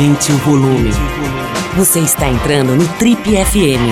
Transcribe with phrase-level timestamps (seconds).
[0.00, 0.90] Aumente o volume.
[1.76, 3.84] Você está entrando no Trip FM.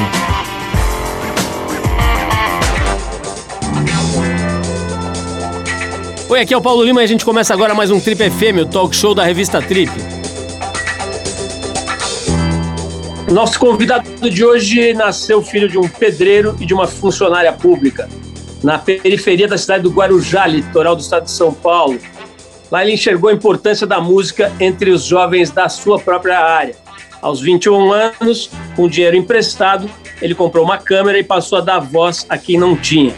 [6.30, 8.62] Oi, aqui é o Paulo Lima e a gente começa agora mais um Trip FM,
[8.62, 9.92] o talk show da revista Trip.
[13.30, 18.08] Nosso convidado de hoje nasceu filho de um pedreiro e de uma funcionária pública,
[18.64, 21.98] na periferia da cidade do Guarujá, litoral do estado de São Paulo.
[22.70, 26.76] Lá ele enxergou a importância da música entre os jovens da sua própria área.
[27.20, 32.26] Aos 21 anos, com dinheiro emprestado, ele comprou uma câmera e passou a dar voz
[32.28, 33.14] a quem não tinha.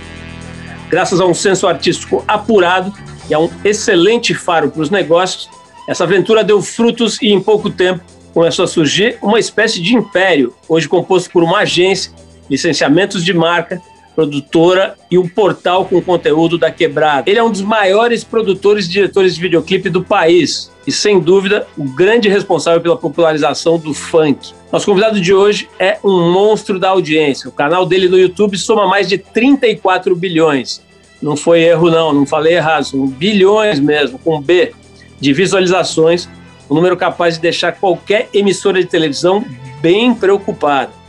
[0.89, 2.93] Graças a um senso artístico apurado
[3.29, 5.49] e a um excelente faro para os negócios,
[5.89, 10.55] essa aventura deu frutos e em pouco tempo começou a surgir uma espécie de império,
[10.69, 12.13] hoje composto por uma agência,
[12.49, 13.83] licenciamentos de marca,
[14.21, 17.31] produtora e um portal com conteúdo da Quebrada.
[17.31, 21.67] Ele é um dos maiores produtores e diretores de videoclipe do país e, sem dúvida,
[21.75, 24.53] o grande responsável pela popularização do funk.
[24.71, 27.49] Nosso convidado de hoje é um monstro da audiência.
[27.49, 30.83] O canal dele no YouTube soma mais de 34 bilhões.
[31.23, 34.75] Não foi erro, não, não falei errado, são bilhões mesmo, com B,
[35.19, 36.29] de visualizações,
[36.71, 39.45] um número capaz de deixar qualquer emissora de televisão
[39.81, 41.00] bem preocupada.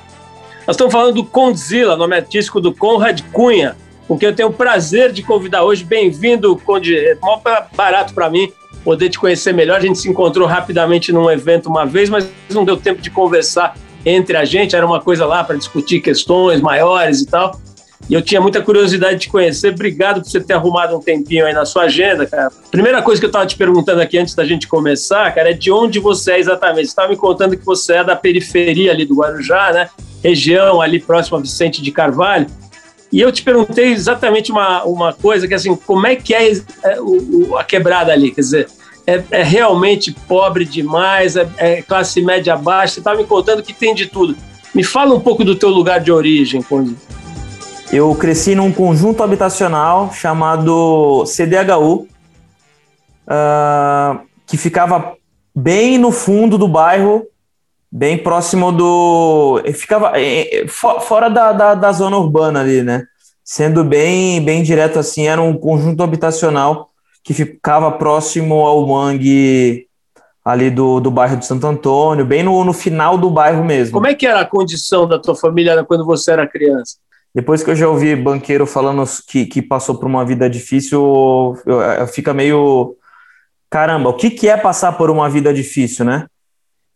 [0.67, 3.76] Nós estamos falando do Condzilla, nome artístico do Conrad Cunha,
[4.08, 5.84] com quem eu tenho o prazer de convidar hoje.
[5.84, 6.95] Bem-vindo, Conde.
[6.95, 7.42] É mó
[7.76, 8.52] barato para mim
[8.84, 9.78] poder te conhecer melhor.
[9.78, 13.76] A gente se encontrou rapidamente num evento uma vez, mas não deu tempo de conversar
[14.06, 14.76] entre a gente.
[14.76, 17.59] Era uma coisa lá para discutir questões maiores e tal.
[18.08, 19.73] E eu tinha muita curiosidade de te conhecer.
[19.73, 22.52] Obrigado por você ter arrumado um tempinho aí na sua agenda, cara.
[22.70, 25.72] Primeira coisa que eu estava te perguntando aqui antes da gente começar, cara, é de
[25.72, 26.86] onde você é exatamente.
[26.86, 29.89] Você estava me contando que você é da periferia ali do Guarujá, né?
[30.23, 32.47] Região ali próxima a Vicente de Carvalho.
[33.11, 36.98] E eu te perguntei exatamente uma, uma coisa, que assim, como é que é, é
[37.58, 38.32] a quebrada ali?
[38.32, 38.67] Quer dizer,
[39.05, 42.93] é, é realmente pobre demais, é, é, classe média baixa?
[42.93, 44.36] Você estava me contando que tem de tudo.
[44.73, 46.95] Me fala um pouco do teu lugar de origem, Conde.
[47.92, 52.08] Eu cresci num conjunto habitacional chamado CDHU, uh,
[53.27, 55.15] ah, que ficava
[55.53, 57.26] bem no fundo do bairro
[57.91, 59.61] bem próximo do.
[59.73, 60.13] Ficava
[61.02, 63.03] fora da, da, da, zona urbana ali, né?
[63.43, 66.89] Sendo bem, bem direto assim, era um conjunto habitacional
[67.23, 69.87] que ficava próximo ao mangue
[70.43, 73.93] ali do, do bairro de Santo Antônio, bem no, no final do bairro mesmo.
[73.93, 76.95] Como é que era a condição da tua família quando você era criança?
[77.33, 81.81] Depois que eu já ouvi banqueiro falando que, que passou por uma vida difícil, eu,
[81.81, 82.95] eu, fica meio.
[83.69, 86.27] Caramba, o que, que é passar por uma vida difícil, né?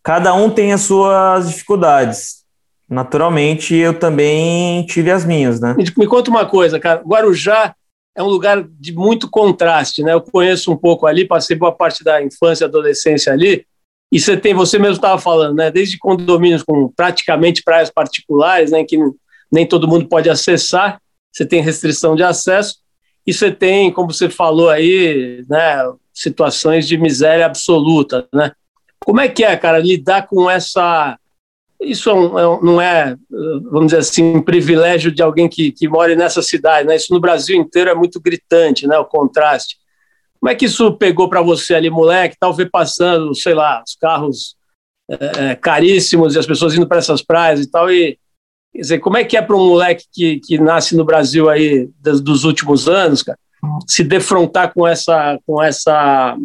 [0.06, 2.46] Cada um tem as suas dificuldades.
[2.88, 5.76] Naturalmente, eu também tive as minhas, né?
[5.98, 7.02] Me conta uma coisa, cara.
[7.02, 7.74] Guarujá
[8.16, 10.14] é um lugar de muito contraste, né?
[10.14, 13.66] Eu conheço um pouco ali, passei boa parte da infância e adolescência ali,
[14.12, 15.72] e você tem, você mesmo estava falando, né?
[15.72, 18.84] Desde condomínios com praticamente praias particulares, né?
[18.84, 19.00] Que
[19.52, 21.02] nem todo mundo pode acessar,
[21.34, 22.76] você tem restrição de acesso,
[23.26, 25.78] e você tem, como você falou aí, né?
[26.14, 28.52] Situações de miséria absoluta, né?
[29.06, 31.18] Como é que é, cara, lidar com essa.
[31.80, 33.16] Isso é é não é,
[33.70, 36.96] vamos dizer assim, um privilégio de alguém que, que mora nessa cidade, né?
[36.96, 38.98] Isso no Brasil inteiro é muito gritante, né?
[38.98, 39.78] O contraste.
[40.40, 44.56] Como é que isso pegou para você ali, moleque, talvez passando, sei lá, os carros
[45.08, 48.18] é, é, caríssimos e as pessoas indo para essas praias e tal, e
[48.74, 51.90] quer dizer, como é que é para um moleque que, que nasce no Brasil aí
[52.00, 53.38] dos, dos últimos anos, cara,
[53.88, 56.36] se defrontar com essa, com essa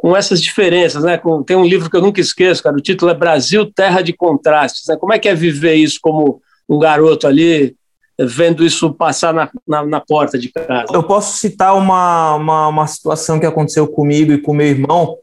[0.00, 1.18] com essas diferenças, né?
[1.18, 4.14] Com, tem um livro que eu nunca esqueço, cara, o título é Brasil, Terra de
[4.14, 4.86] Contrastes.
[4.88, 4.96] Né?
[4.96, 7.76] Como é que é viver isso como um garoto ali,
[8.18, 10.86] vendo isso passar na, na, na porta de casa?
[10.90, 15.18] Eu posso citar uma, uma, uma, situação que aconteceu comigo e com meu irmão.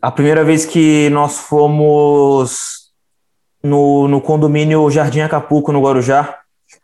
[0.00, 2.90] A primeira vez que nós fomos
[3.62, 6.38] no, no condomínio Jardim Acapulco, no Guarujá,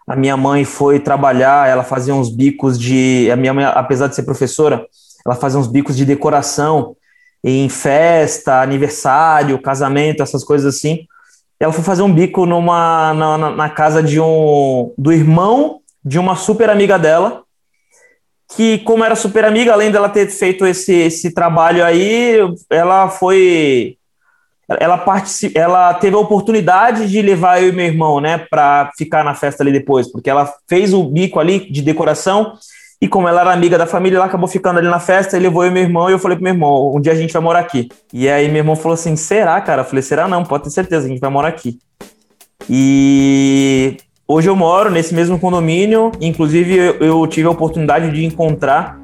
[0.06, 3.31] a minha mãe foi trabalhar, ela fazia uns bicos de.
[3.31, 4.87] A minha mãe, apesar de ser professora,
[5.25, 6.97] ela fazia uns bicos de decoração
[7.43, 11.06] em festa, aniversário, casamento, essas coisas assim.
[11.61, 16.37] Ela foi fazer um bico numa na, na casa de um do irmão de uma
[16.37, 17.43] super amiga dela,
[18.55, 22.38] que como era super amiga, além dela ter feito esse, esse trabalho aí,
[22.70, 23.99] ela foi
[24.81, 25.56] ela particip...
[25.56, 29.62] ela teve a oportunidade de levar eu e meu irmão, né, para ficar na festa
[29.62, 32.55] ali depois, porque ela fez o bico ali de decoração
[33.00, 35.65] e como ela era amiga da família, ela acabou ficando ali na festa, ele levou
[35.65, 37.41] eu e meu irmão, e eu falei pro meu irmão, um dia a gente vai
[37.41, 37.89] morar aqui.
[38.12, 39.83] E aí meu irmão falou assim, será, cara?
[39.83, 41.79] Eu falei, será não, pode ter certeza, a gente vai morar aqui.
[42.69, 43.97] E
[44.27, 49.01] hoje eu moro nesse mesmo condomínio, inclusive eu, eu tive a oportunidade de encontrar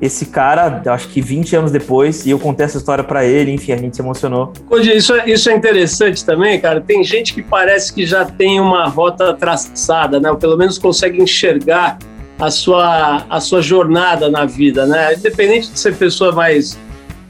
[0.00, 3.72] esse cara, acho que 20 anos depois, e eu contei essa história para ele, enfim,
[3.72, 4.52] a gente se emocionou.
[4.80, 6.80] Isso é, isso é interessante também, cara.
[6.80, 10.30] Tem gente que parece que já tem uma rota traçada, né?
[10.30, 11.98] Ou pelo menos consegue enxergar
[12.38, 15.14] a sua, a sua jornada na vida, né?
[15.14, 16.78] Independente de ser pessoa mais,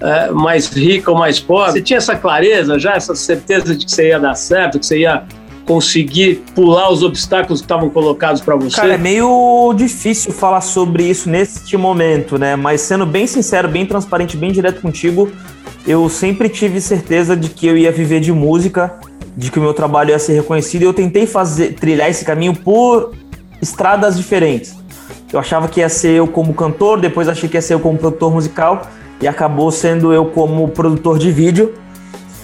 [0.00, 3.90] é, mais rica ou mais pobre, você tinha essa clareza já, essa certeza de que
[3.90, 5.24] você ia dar certo, que você ia
[5.64, 8.76] conseguir pular os obstáculos que estavam colocados para você?
[8.76, 12.54] Cara, é meio difícil falar sobre isso neste momento, né?
[12.56, 15.30] Mas sendo bem sincero, bem transparente, bem direto contigo,
[15.86, 18.94] eu sempre tive certeza de que eu ia viver de música,
[19.36, 20.82] de que o meu trabalho ia ser reconhecido.
[20.82, 23.12] E eu tentei fazer trilhar esse caminho por
[23.60, 24.74] estradas diferentes.
[25.36, 27.98] Eu achava que ia ser eu como cantor, depois achei que ia ser eu como
[27.98, 28.88] produtor musical
[29.20, 31.74] e acabou sendo eu como produtor de vídeo.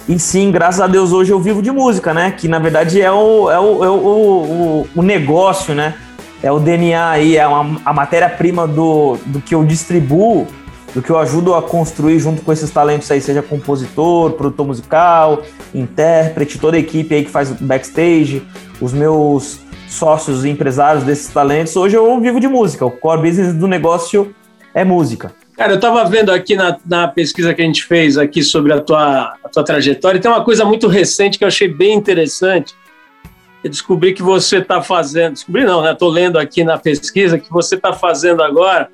[0.07, 2.29] E sim, graças a Deus hoje eu vivo de música, né?
[2.37, 5.95] Que na verdade é o, é o, é o, o, o negócio, né?
[6.43, 10.45] É o DNA aí, é uma, a matéria-prima do, do que eu distribuo,
[10.93, 15.41] do que eu ajudo a construir junto com esses talentos aí, seja compositor, produtor musical,
[15.73, 18.45] intérprete, toda a equipe aí que faz backstage,
[18.79, 19.62] os meus
[19.93, 21.75] sócios e empresários desses talentos.
[21.75, 24.33] Hoje eu vivo de música, o core business do negócio
[24.73, 25.33] é música.
[25.55, 28.81] Cara, eu estava vendo aqui na, na, pesquisa que a gente fez aqui sobre a
[28.81, 32.73] tua, a tua trajetória, tem uma coisa muito recente que eu achei bem interessante.
[33.63, 35.91] Eu descobri que você está fazendo, descobri não, né?
[35.93, 38.89] Estou lendo aqui na pesquisa que você está fazendo agora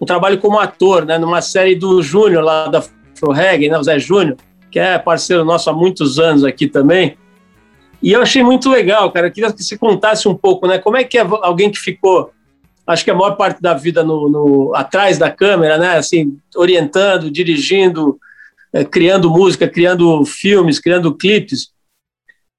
[0.00, 1.16] um trabalho como ator, né?
[1.16, 3.78] Numa série do Júnior lá da Afro Reggae, né?
[3.78, 4.36] O Zé Júnior,
[4.70, 7.16] que é parceiro nosso há muitos anos aqui também.
[8.02, 9.26] E eu achei muito legal, cara.
[9.26, 10.78] Eu queria que você contasse um pouco, né?
[10.78, 12.32] Como é que é alguém que ficou
[12.86, 15.96] acho que a maior parte da vida no, no atrás da câmera, né?
[15.96, 18.18] Assim, orientando, dirigindo,
[18.72, 21.70] é, criando música, criando filmes, criando clipes.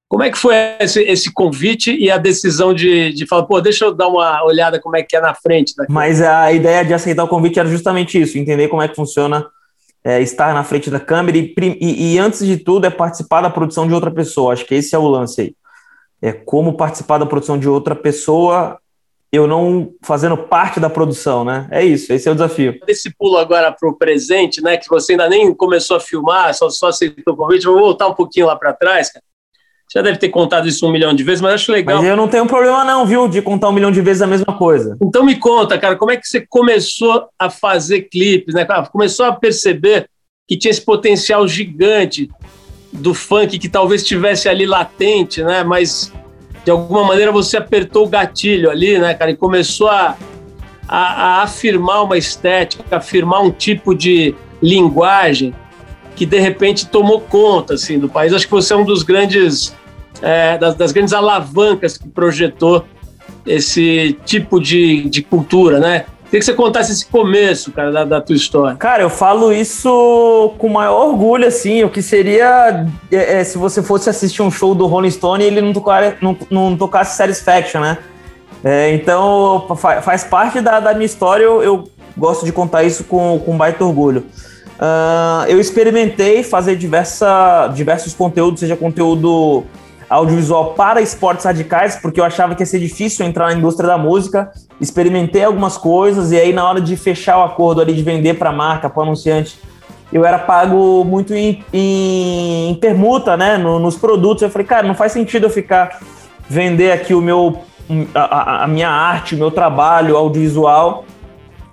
[0.08, 3.86] Como é que foi esse, esse convite e a decisão de, de falar, pô, deixa
[3.86, 5.92] eu dar uma olhada como é que é na frente daqui.
[5.92, 9.46] Mas a ideia de aceitar o convite era justamente isso, entender como é que funciona
[10.04, 13.50] é, estar na frente da câmera e, e, e, antes de tudo, é participar da
[13.50, 14.54] produção de outra pessoa.
[14.54, 15.56] Acho que esse é o lance aí.
[16.22, 18.80] É como participar da produção de outra pessoa
[19.32, 21.66] eu não fazendo parte da produção, né?
[21.72, 22.78] É isso, esse é o desafio.
[22.86, 24.76] Esse pulo agora para o presente, né?
[24.76, 28.14] Que você ainda nem começou a filmar, só, só aceitou o convite, vou voltar um
[28.14, 29.24] pouquinho lá para trás, cara.
[29.94, 31.98] Já deve ter contado isso um milhão de vezes, mas acho legal.
[31.98, 34.54] Mas eu não tenho problema não, viu, de contar um milhão de vezes a mesma
[34.58, 34.96] coisa.
[35.02, 38.66] Então me conta, cara, como é que você começou a fazer clipes, né?
[38.90, 40.08] Começou a perceber
[40.48, 42.30] que tinha esse potencial gigante
[42.94, 45.62] do funk que talvez estivesse ali latente, né?
[45.62, 46.14] Mas
[46.64, 50.16] de alguma maneira você apertou o gatilho ali, né, cara, e começou a,
[50.88, 55.54] a, a afirmar uma estética, afirmar um tipo de linguagem
[56.16, 58.32] que de repente tomou conta assim do país.
[58.32, 59.76] Acho que você é um dos grandes
[60.22, 62.86] é, das, das, grandes alavancas que projetou
[63.46, 66.06] esse tipo de, de cultura, né?
[66.26, 68.78] Queria que você contasse esse começo, cara, da, da, tua história.
[68.78, 73.84] Cara, eu falo isso com maior orgulho, assim, o que seria é, é, se você
[73.84, 77.82] fosse assistir um show do Rolling Stone e ele não, tocar, não, não tocasse Satisfaction,
[77.82, 77.98] né?
[78.64, 83.42] É, então, faz parte da, da minha história, eu, eu, gosto de contar isso com,
[83.44, 84.26] com baita orgulho.
[84.78, 89.66] Uh, eu experimentei fazer diversa, diversos conteúdos, seja conteúdo
[90.12, 93.98] audiovisual para esportes radicais, porque eu achava que ia ser difícil entrar na indústria da
[93.98, 94.52] música.
[94.80, 98.50] Experimentei algumas coisas e aí na hora de fechar o acordo ali de vender para
[98.50, 99.58] a marca, para o anunciante,
[100.12, 104.44] eu era pago muito em, em, em permuta, né, no, nos produtos.
[104.44, 106.02] Eu falei, cara, não faz sentido eu ficar
[106.50, 107.62] vender aqui o meu
[108.14, 111.06] a, a, minha arte, o meu trabalho audiovisual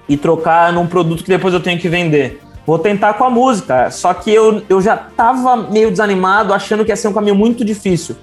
[0.08, 3.90] e trocar num produto que depois eu tenho que vender vou tentar com a música.
[3.90, 7.64] Só que eu, eu já tava meio desanimado, achando que ia ser um caminho muito
[7.64, 8.14] difícil.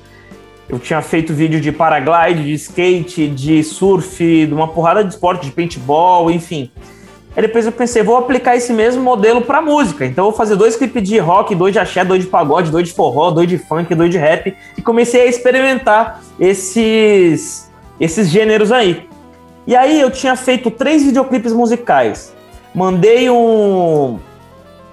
[0.67, 4.17] Eu tinha feito vídeo de paraglide, de skate, de surf,
[4.47, 6.71] de uma porrada de esporte, de paintball, enfim.
[7.35, 10.05] Aí depois eu pensei, vou aplicar esse mesmo modelo para música.
[10.05, 12.87] Então eu vou fazer dois clipes de rock, dois de axé, dois de pagode, dois
[12.87, 14.55] de forró, dois de funk, dois de rap.
[14.77, 17.69] E comecei a experimentar esses,
[17.99, 19.07] esses gêneros aí.
[19.67, 22.33] E aí eu tinha feito três videoclipes musicais.
[22.73, 24.17] Mandei um,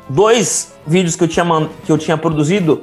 [0.08, 1.44] dois vídeos que eu tinha,
[1.86, 2.82] que eu tinha produzido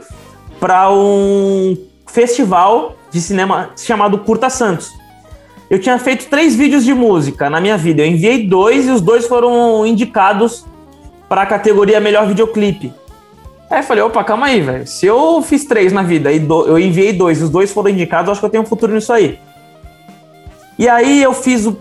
[0.59, 4.93] para um festival de cinema chamado Curta Santos.
[5.69, 8.01] Eu tinha feito três vídeos de música na minha vida.
[8.01, 10.65] Eu enviei dois e os dois foram indicados
[11.27, 12.91] para a categoria Melhor Videoclipe.
[13.69, 14.87] Aí eu falei, opa, calma aí, velho.
[14.87, 18.31] Se eu fiz três na vida e do, eu enviei dois os dois foram indicados,
[18.31, 19.37] acho que eu tenho um futuro nisso aí.
[20.77, 21.75] E aí eu fiz um,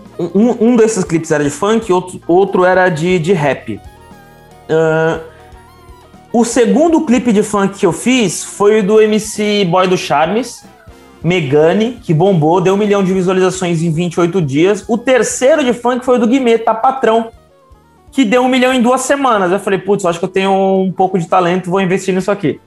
[0.59, 3.81] um desses clipes era de funk, outro, outro era de, de rap.
[4.69, 5.28] Uh,
[6.31, 10.63] o segundo clipe de funk que eu fiz foi o do MC Boy do Charmes,
[11.23, 14.85] Megane, que bombou, deu um milhão de visualizações em 28 dias.
[14.87, 17.31] O terceiro de funk foi o do Guimê, tá patrão.
[18.11, 19.51] que deu um milhão em duas semanas.
[19.51, 22.59] Eu falei, putz, acho que eu tenho um pouco de talento, vou investir nisso aqui.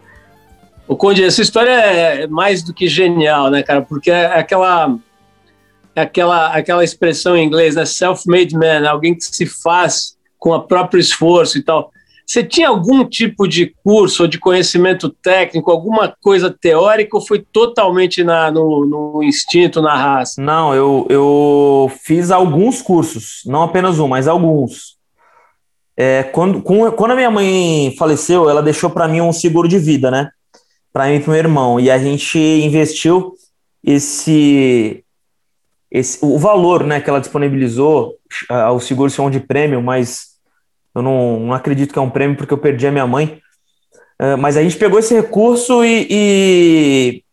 [0.86, 3.82] O Conde, essa história é mais do que genial, né, cara?
[3.82, 4.96] Porque é aquela,
[5.96, 7.84] é aquela, aquela expressão em inglês, né?
[7.84, 11.90] Self-made man, alguém que se faz com o próprio esforço e tal.
[12.32, 17.40] Você tinha algum tipo de curso ou de conhecimento técnico, alguma coisa teórica, ou foi
[17.52, 20.40] totalmente na, no, no instinto, na raça?
[20.40, 24.96] Não, eu, eu fiz alguns cursos, não apenas um, mas alguns.
[25.94, 30.10] É, quando, quando a minha mãe faleceu, ela deixou para mim um seguro de vida,
[30.10, 30.30] né?
[30.90, 31.78] Para mim e para meu irmão.
[31.78, 33.34] E a gente investiu
[33.84, 35.04] esse,
[35.90, 38.14] esse o valor né, que ela disponibilizou,
[38.72, 40.31] o seguro se de prêmio, mas
[40.94, 43.40] eu não, não acredito que é um prêmio porque eu perdi a minha mãe.
[44.20, 47.24] Uh, mas a gente pegou esse recurso e, e,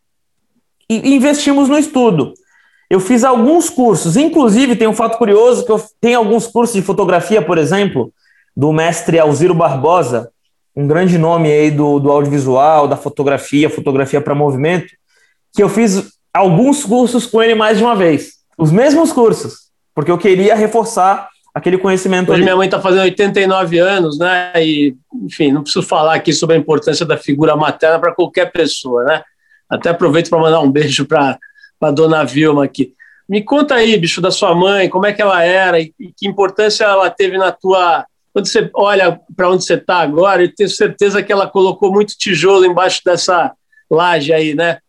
[0.89, 2.33] e, investimos no estudo.
[2.89, 6.81] Eu fiz alguns cursos, inclusive tem um fato curioso que eu tenho alguns cursos de
[6.81, 8.11] fotografia, por exemplo,
[8.55, 10.31] do mestre Alziro Barbosa,
[10.75, 14.87] um grande nome aí do, do audiovisual, da fotografia, fotografia para movimento,
[15.53, 18.39] que eu fiz alguns cursos com ele mais de uma vez.
[18.57, 22.29] Os mesmos cursos, porque eu queria reforçar aquele conhecimento.
[22.29, 22.43] Hoje ali.
[22.43, 24.51] minha mãe está fazendo 89 anos, né?
[24.55, 29.03] E, enfim, não preciso falar aqui sobre a importância da figura materna para qualquer pessoa,
[29.03, 29.23] né?
[29.69, 31.37] Até aproveito para mandar um beijo para
[31.81, 32.93] a dona Vilma aqui.
[33.27, 36.27] Me conta aí, bicho, da sua mãe, como é que ela era e, e que
[36.27, 38.05] importância ela teve na tua.
[38.33, 42.17] Quando você olha para onde você está agora, eu tenho certeza que ela colocou muito
[42.17, 43.53] tijolo embaixo dessa
[43.89, 44.79] laje aí, né?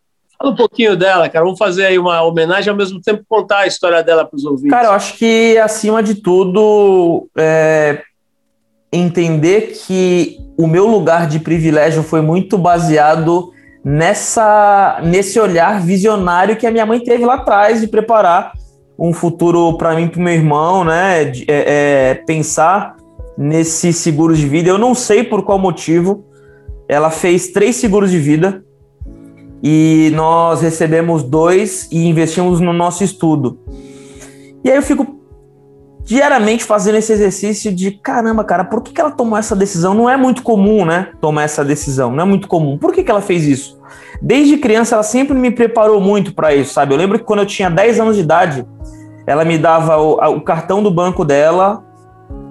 [0.41, 1.45] Fala um pouquinho dela, cara.
[1.45, 4.71] Vamos fazer aí uma homenagem ao mesmo tempo contar a história dela para os ouvintes.
[4.71, 8.01] Cara, eu acho que, acima de tudo, é
[8.91, 13.51] entender que o meu lugar de privilégio foi muito baseado
[13.85, 18.51] nessa nesse olhar visionário que a minha mãe teve lá atrás de preparar
[18.99, 21.25] um futuro para mim para meu irmão, né?
[21.25, 22.95] De, é, é, pensar
[23.37, 24.69] nesse seguro de vida.
[24.69, 26.25] Eu não sei por qual motivo
[26.89, 28.63] ela fez três seguros de vida
[29.63, 33.59] e nós recebemos dois e investimos no nosso estudo.
[34.63, 35.19] E aí eu fico
[36.03, 39.93] diariamente fazendo esse exercício de caramba, cara, por que, que ela tomou essa decisão?
[39.93, 41.09] Não é muito comum, né?
[41.21, 42.77] Tomar essa decisão, não é muito comum.
[42.77, 43.79] Por que, que ela fez isso?
[44.21, 46.93] Desde criança, ela sempre me preparou muito para isso, sabe?
[46.93, 48.65] Eu lembro que quando eu tinha 10 anos de idade,
[49.25, 51.83] ela me dava o, o cartão do banco dela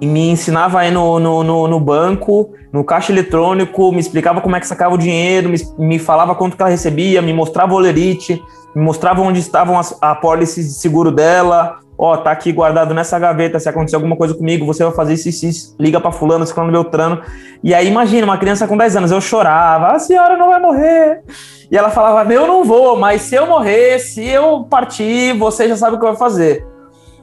[0.01, 4.55] e me ensinava aí no, no, no, no, banco, no caixa eletrônico, me explicava como
[4.55, 7.75] é que sacava o dinheiro, me, me falava quanto que ela recebia, me mostrava o
[7.75, 8.41] olerite,
[8.75, 11.77] me mostrava onde estavam as, a pólice de seguro dela.
[11.95, 15.13] Ó, oh, tá aqui guardado nessa gaveta, se acontecer alguma coisa comigo, você vai fazer
[15.13, 15.75] isso, isso, isso.
[15.79, 17.21] liga para fulano, ciclano Beltrano.
[17.63, 21.21] E aí, imagina, uma criança com 10 anos, eu chorava, a senhora não vai morrer.
[21.69, 25.77] E ela falava, eu não vou, mas se eu morrer, se eu partir, você já
[25.77, 26.70] sabe o que vai fazer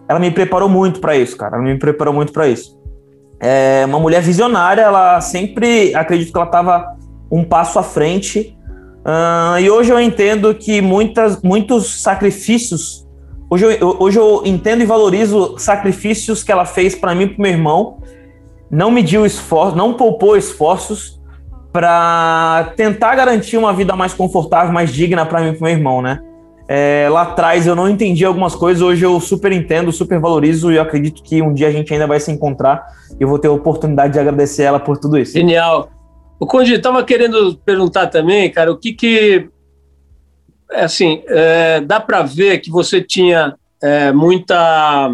[0.09, 1.57] ela me preparou muito para isso, cara.
[1.57, 2.79] Ela me preparou muito para isso.
[3.39, 6.97] É uma mulher visionária, ela sempre acredito que ela estava
[7.31, 8.57] um passo à frente.
[9.01, 13.07] Uh, e hoje eu entendo que muitas, muitos sacrifícios.
[13.51, 17.43] Hoje eu, hoje eu entendo e valorizo sacrifícios que ela fez para mim e para
[17.43, 17.99] meu irmão.
[18.71, 21.19] Não mediu esforço, não poupou esforços
[21.73, 26.03] para tentar garantir uma vida mais confortável, mais digna para mim e para meu irmão,
[26.03, 26.21] né?
[26.71, 30.77] É, lá atrás eu não entendi algumas coisas, hoje eu super entendo, super valorizo e
[30.77, 32.87] eu acredito que um dia a gente ainda vai se encontrar
[33.19, 35.33] e eu vou ter a oportunidade de agradecer ela por tudo isso.
[35.33, 35.91] Genial.
[36.39, 39.49] O Conde, estava querendo perguntar também, cara, o que que.
[40.71, 45.11] É assim, é, dá para ver que você tinha é, muita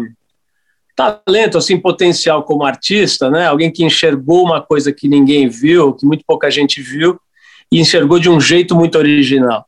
[0.95, 3.47] talento, assim, potencial como artista, né?
[3.47, 7.19] Alguém que enxergou uma coisa que ninguém viu, que muito pouca gente viu,
[7.71, 9.65] e enxergou de um jeito muito original.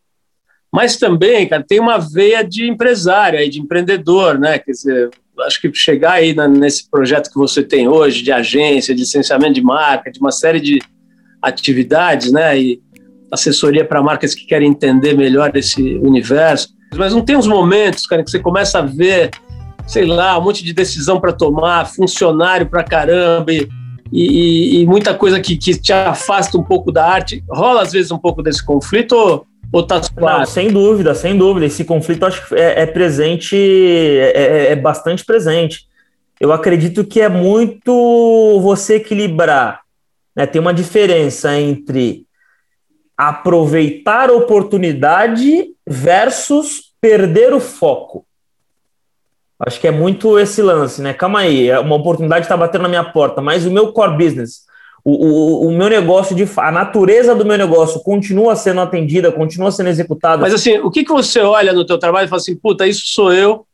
[0.78, 4.60] Mas também, cara, tem uma veia de empresário, aí, de empreendedor, né?
[4.60, 8.94] Quer dizer, acho que chegar aí na, nesse projeto que você tem hoje, de agência,
[8.94, 10.80] de licenciamento de marca, de uma série de
[11.42, 12.60] atividades, né?
[12.60, 12.80] E
[13.32, 16.70] assessoria para marcas que querem entender melhor esse universo.
[16.96, 19.32] Mas não tem uns momentos, cara, que você começa a ver,
[19.88, 23.68] sei lá, um monte de decisão para tomar, funcionário para caramba e,
[24.14, 27.44] e, e, muita coisa que, que te afasta um pouco da arte.
[27.50, 30.40] Rola às vezes um pouco desse conflito ou ou tá claro?
[30.40, 31.66] Não, sem dúvida, sem dúvida.
[31.66, 35.88] Esse conflito acho que é, é presente, é, é, é, bastante presente.
[36.40, 39.82] Eu acredito que é muito você equilibrar.
[40.36, 40.46] Né?
[40.46, 42.26] Tem uma diferença entre
[43.18, 48.26] aproveitar a oportunidade versus perder o foco.
[49.60, 51.16] Acho que é muito esse lance, né?
[51.16, 54.68] Calma aí, uma oportunidade está batendo na minha porta, mas o meu core business
[55.10, 59.72] o, o, o, meu negócio, de a natureza do meu negócio continua sendo atendida, continua
[59.72, 60.42] sendo executada.
[60.42, 63.04] Mas assim, o que, que você olha no teu trabalho e fala assim, puta, isso
[63.06, 63.66] sou eu,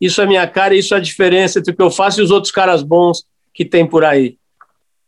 [0.00, 2.32] isso é minha cara, isso é a diferença entre o que eu faço e os
[2.32, 4.36] outros caras bons que tem por aí?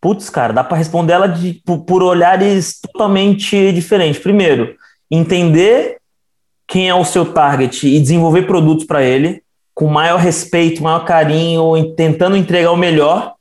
[0.01, 4.23] Putz, cara, dá para responder ela de, por, por olhares totalmente diferentes.
[4.23, 4.77] Primeiro,
[5.11, 5.97] entender
[6.69, 9.43] quem é o seu target e desenvolver produtos para ele
[9.75, 13.35] com maior respeito, maior carinho, tentando entregar o melhor.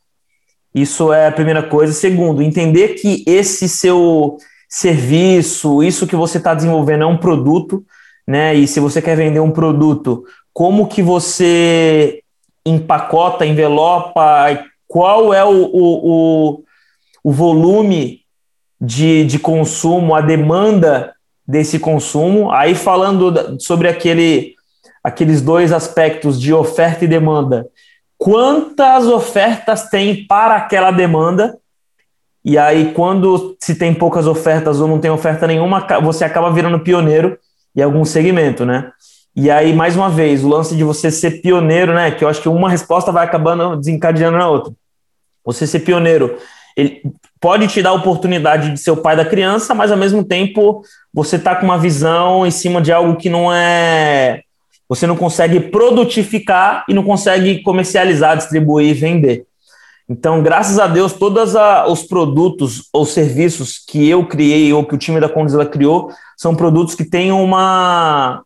[0.74, 1.94] Isso é a primeira coisa.
[1.94, 4.38] Segundo, entender que esse seu
[4.70, 7.84] serviço, isso que você está desenvolvendo é um produto,
[8.26, 8.56] né?
[8.56, 10.24] E se você quer vender um produto,
[10.54, 12.22] como que você
[12.66, 16.12] empacota, envelopa, qual é o, o,
[16.54, 16.64] o,
[17.24, 18.22] o volume
[18.80, 21.14] de, de consumo, a demanda
[21.48, 22.52] desse consumo.
[22.52, 24.56] Aí falando sobre aquele,
[25.04, 27.68] aqueles dois aspectos de oferta e demanda,
[28.22, 31.58] quantas ofertas tem para aquela demanda
[32.44, 36.80] e aí, quando se tem poucas ofertas ou não tem oferta nenhuma, você acaba virando
[36.80, 37.38] pioneiro
[37.76, 38.92] em algum segmento, né?
[39.36, 42.12] E aí, mais uma vez, o lance de você ser pioneiro, né?
[42.12, 44.74] Que eu acho que uma resposta vai acabando desencadeando na outra.
[45.46, 46.38] Você ser pioneiro,
[46.76, 47.02] ele
[47.40, 50.84] pode te dar a oportunidade de ser o pai da criança, mas ao mesmo tempo
[51.14, 54.42] você tá com uma visão em cima de algo que não é.
[54.92, 59.46] Você não consegue produtificar e não consegue comercializar, distribuir e vender.
[60.10, 61.54] Então, graças a Deus, todos
[61.88, 66.54] os produtos ou serviços que eu criei ou que o time da Condizila criou são
[66.54, 68.44] produtos que têm uma,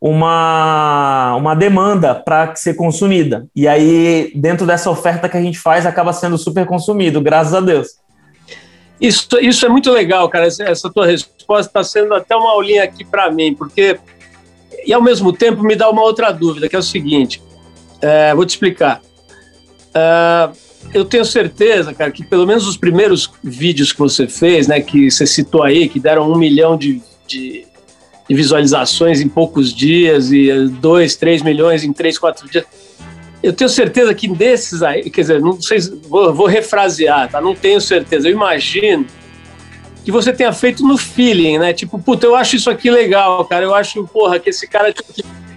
[0.00, 3.46] uma, uma demanda para ser consumida.
[3.54, 7.60] E aí, dentro dessa oferta que a gente faz, acaba sendo super consumido, graças a
[7.60, 7.88] Deus.
[8.98, 10.46] Isso, isso é muito legal, cara.
[10.46, 14.00] Essa tua resposta está sendo até uma aulinha aqui para mim, porque.
[14.86, 17.42] E ao mesmo tempo me dá uma outra dúvida, que é o seguinte:
[18.00, 19.00] é, vou te explicar.
[19.94, 20.50] É,
[20.92, 25.10] eu tenho certeza, cara, que pelo menos os primeiros vídeos que você fez, né, que
[25.10, 27.66] você citou aí, que deram um milhão de, de,
[28.28, 32.64] de visualizações em poucos dias e dois, três milhões em três, quatro dias.
[33.42, 37.40] Eu tenho certeza que desses aí, quer dizer, não sei, vou, vou refrasear, tá?
[37.40, 38.28] Não tenho certeza.
[38.28, 39.06] Eu imagino
[40.04, 41.72] que você tenha feito no feeling, né?
[41.72, 43.64] Tipo, puta, eu acho isso aqui legal, cara.
[43.64, 44.92] Eu acho, porra, que esse cara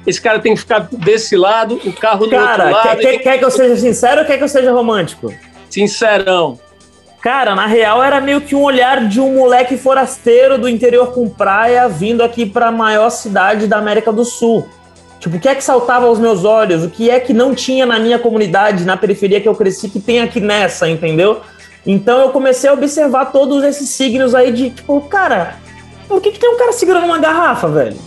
[0.06, 3.00] esse cara tem que ficar desse lado, o carro do cara, outro lado.
[3.00, 5.34] Quer, quer, quer que eu seja sincero ou quer que eu seja romântico?
[5.70, 6.58] Sincerão.
[7.22, 11.28] Cara, na real era meio que um olhar de um moleque forasteiro do interior com
[11.28, 14.66] praia vindo aqui para a maior cidade da América do Sul.
[15.20, 16.86] Tipo, o que é que saltava aos meus olhos?
[16.86, 20.00] O que é que não tinha na minha comunidade, na periferia que eu cresci, que
[20.00, 21.42] tem aqui nessa, entendeu?
[21.88, 25.56] Então eu comecei a observar todos esses signos aí de, tipo, cara,
[26.08, 27.97] por que, que tem um cara segurando uma garrafa, velho?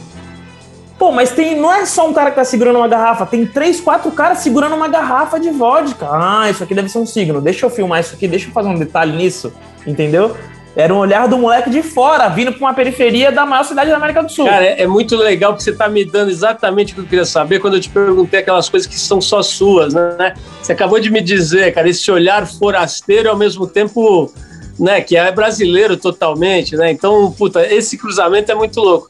[0.98, 3.80] Pô, mas tem, não é só um cara que tá segurando uma garrafa, tem três,
[3.80, 6.06] quatro caras segurando uma garrafa de vodka.
[6.10, 7.40] Ah, isso aqui deve ser um signo.
[7.40, 9.50] Deixa eu filmar isso aqui, deixa eu fazer um detalhe nisso,
[9.86, 10.36] entendeu?
[10.76, 13.96] Era um olhar do moleque de fora, vindo para uma periferia da maior cidade da
[13.96, 14.46] América do Sul.
[14.46, 17.24] Cara, é, é muito legal que você tá me dando exatamente o que eu queria
[17.24, 20.34] saber quando eu te perguntei aquelas coisas que são só suas, né?
[20.62, 24.32] Você acabou de me dizer, cara, esse olhar forasteiro ao mesmo tempo,
[24.78, 26.92] né, que é brasileiro totalmente, né?
[26.92, 29.08] Então, puta, esse cruzamento é muito louco.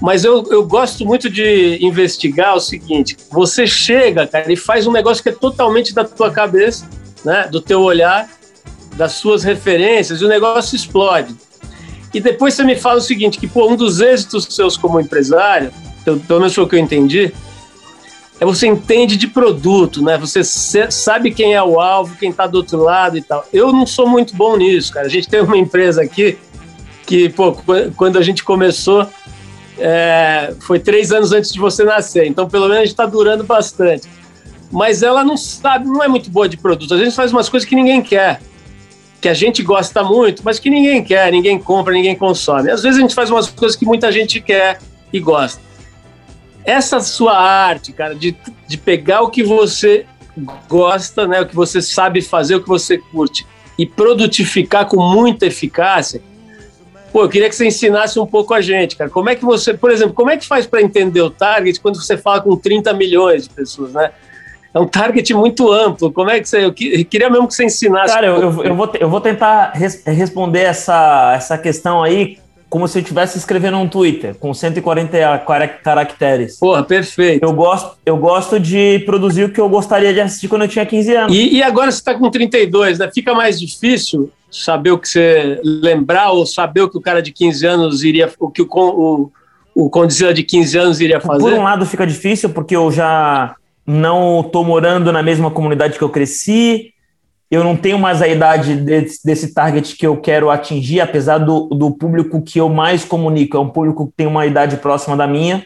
[0.00, 4.92] Mas eu, eu gosto muito de investigar o seguinte: você chega, cara, e faz um
[4.92, 6.88] negócio que é totalmente da tua cabeça,
[7.24, 7.46] né?
[7.50, 8.28] Do teu olhar,
[8.96, 11.34] das suas referências, e o negócio explode.
[12.12, 15.72] E depois você me fala o seguinte: que pô, um dos êxitos seus como empresário,
[16.04, 17.32] pelo menos foi o que eu entendi,
[18.40, 20.18] é você entende de produto, né?
[20.18, 23.46] Você sabe quem é o alvo, quem está do outro lado e tal.
[23.52, 25.06] Eu não sou muito bom nisso, cara.
[25.06, 26.38] A gente tem uma empresa aqui
[27.06, 27.56] que, pô,
[27.96, 29.06] quando a gente começou,
[29.78, 34.08] é, foi três anos antes de você nascer, então pelo menos está durando bastante.
[34.70, 36.94] Mas ela não sabe, não é muito boa de produto.
[36.94, 38.40] A gente faz umas coisas que ninguém quer,
[39.24, 42.70] que a gente gosta muito, mas que ninguém quer, ninguém compra, ninguém consome.
[42.70, 44.78] Às vezes a gente faz umas coisas que muita gente quer
[45.10, 45.62] e gosta.
[46.62, 48.36] Essa sua arte, cara, de,
[48.68, 50.04] de pegar o que você
[50.68, 53.46] gosta, né, o que você sabe fazer, o que você curte,
[53.78, 56.20] e produtificar com muita eficácia,
[57.10, 59.08] Pô, eu queria que você ensinasse um pouco a gente, cara.
[59.08, 61.94] Como é que você, por exemplo, como é que faz para entender o target quando
[61.94, 64.10] você fala com 30 milhões de pessoas, né?
[64.74, 66.12] É um target muito amplo.
[66.12, 66.66] Como é que você.
[66.66, 68.12] Eu queria mesmo que você ensinasse.
[68.12, 72.38] Cara, eu, eu, eu, vou, eu vou tentar res, responder essa, essa questão aí
[72.74, 75.38] como se eu estivesse escrevendo um Twitter com 140
[75.84, 76.58] caracteres.
[76.58, 77.44] Porra, perfeito.
[77.44, 80.84] Eu gosto, eu gosto de produzir o que eu gostaria de assistir quando eu tinha
[80.84, 81.36] 15 anos.
[81.36, 83.08] E, e agora você está com 32, né?
[83.14, 87.30] Fica mais difícil saber o que você lembrar ou saber o que o cara de
[87.30, 89.30] 15 anos iria, o que o, o,
[89.72, 91.44] o Condizila de 15 anos iria fazer?
[91.44, 93.54] Por um lado fica difícil porque eu já
[93.86, 96.92] não estou morando na mesma comunidade que eu cresci,
[97.50, 101.68] eu não tenho mais a idade desse, desse target que eu quero atingir, apesar do,
[101.68, 105.26] do público que eu mais comunico, é um público que tem uma idade próxima da
[105.26, 105.64] minha,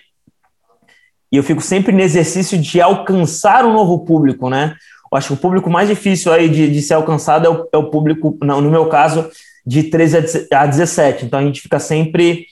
[1.31, 4.75] e eu fico sempre no exercício de alcançar um novo público, né?
[5.11, 7.77] Eu acho que o público mais difícil aí de, de ser alcançado é o, é
[7.77, 9.31] o público, no meu caso,
[9.67, 11.27] de 13 a 17.
[11.27, 12.47] Então a gente fica sempre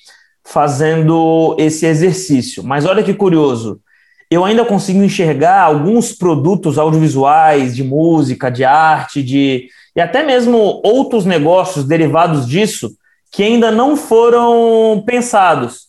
[0.44, 2.62] fazendo esse exercício.
[2.62, 3.80] Mas olha que curioso,
[4.30, 10.80] eu ainda consigo enxergar alguns produtos audiovisuais, de música, de arte, de e até mesmo
[10.84, 12.94] outros negócios derivados disso
[13.30, 15.86] que ainda não foram pensados.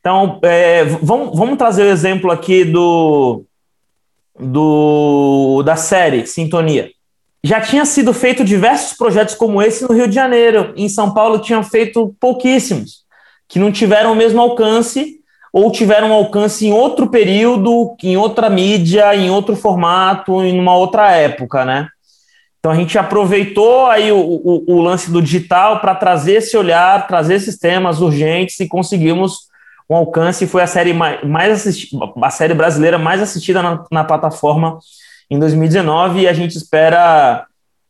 [0.00, 3.44] Então, é, vamos, vamos trazer o exemplo aqui do,
[4.38, 6.90] do da série Sintonia.
[7.42, 10.72] Já tinha sido feito diversos projetos como esse no Rio de Janeiro.
[10.76, 13.04] Em São Paulo tinham feito pouquíssimos,
[13.46, 15.17] que não tiveram o mesmo alcance
[15.52, 21.10] ou tiveram alcance em outro período, em outra mídia, em outro formato, em uma outra
[21.12, 21.88] época, né?
[22.58, 27.06] Então a gente aproveitou aí o, o, o lance do digital para trazer esse olhar,
[27.06, 29.48] trazer esses temas urgentes e conseguimos
[29.88, 30.46] um alcance.
[30.46, 34.78] Foi a série mais, mais assistida, a série brasileira mais assistida na, na plataforma
[35.30, 37.46] em 2019 e a gente espera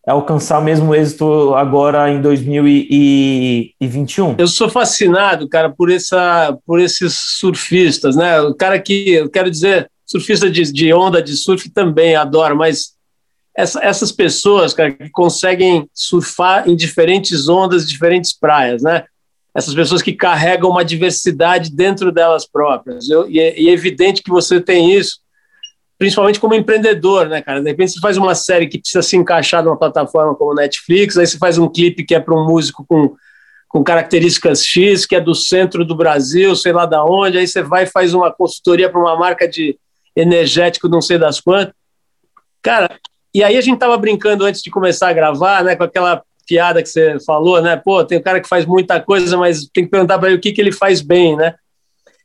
[0.08, 4.34] alcançar o mesmo êxito agora em 2021.
[4.38, 8.40] Eu sou fascinado, cara, por essa, por esses surfistas, né?
[8.40, 12.96] O cara que, eu quero dizer, surfista de, de onda de surf também adoro, mas
[13.54, 19.04] essa, essas pessoas, cara, que conseguem surfar em diferentes ondas, diferentes praias, né?
[19.54, 23.10] Essas pessoas que carregam uma diversidade dentro delas próprias.
[23.10, 25.18] Eu, e, é, e é evidente que você tem isso
[25.98, 27.60] principalmente como empreendedor, né, cara?
[27.60, 31.26] De repente você faz uma série que precisa se encaixar numa plataforma como Netflix, aí
[31.26, 33.16] você faz um clipe que é para um músico com,
[33.68, 37.62] com características X, que é do centro do Brasil, sei lá da onde, aí você
[37.62, 39.76] vai e faz uma consultoria para uma marca de
[40.14, 41.74] energético, não sei das quantas.
[42.62, 42.98] Cara,
[43.34, 46.82] e aí a gente tava brincando antes de começar a gravar, né, com aquela piada
[46.82, 47.76] que você falou, né?
[47.76, 50.40] Pô, tem um cara que faz muita coisa, mas tem que perguntar para ele o
[50.40, 51.54] que, que ele faz bem, né?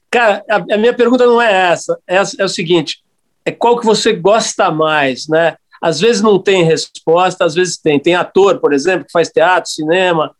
[0.10, 3.04] Cara, a, a minha pergunta não é essa, é, é o seguinte:
[3.46, 5.56] é qual que você gosta mais, né?
[5.82, 8.00] Às vezes não tem resposta, às vezes tem.
[8.00, 10.34] Tem ator, por exemplo, que faz teatro, cinema,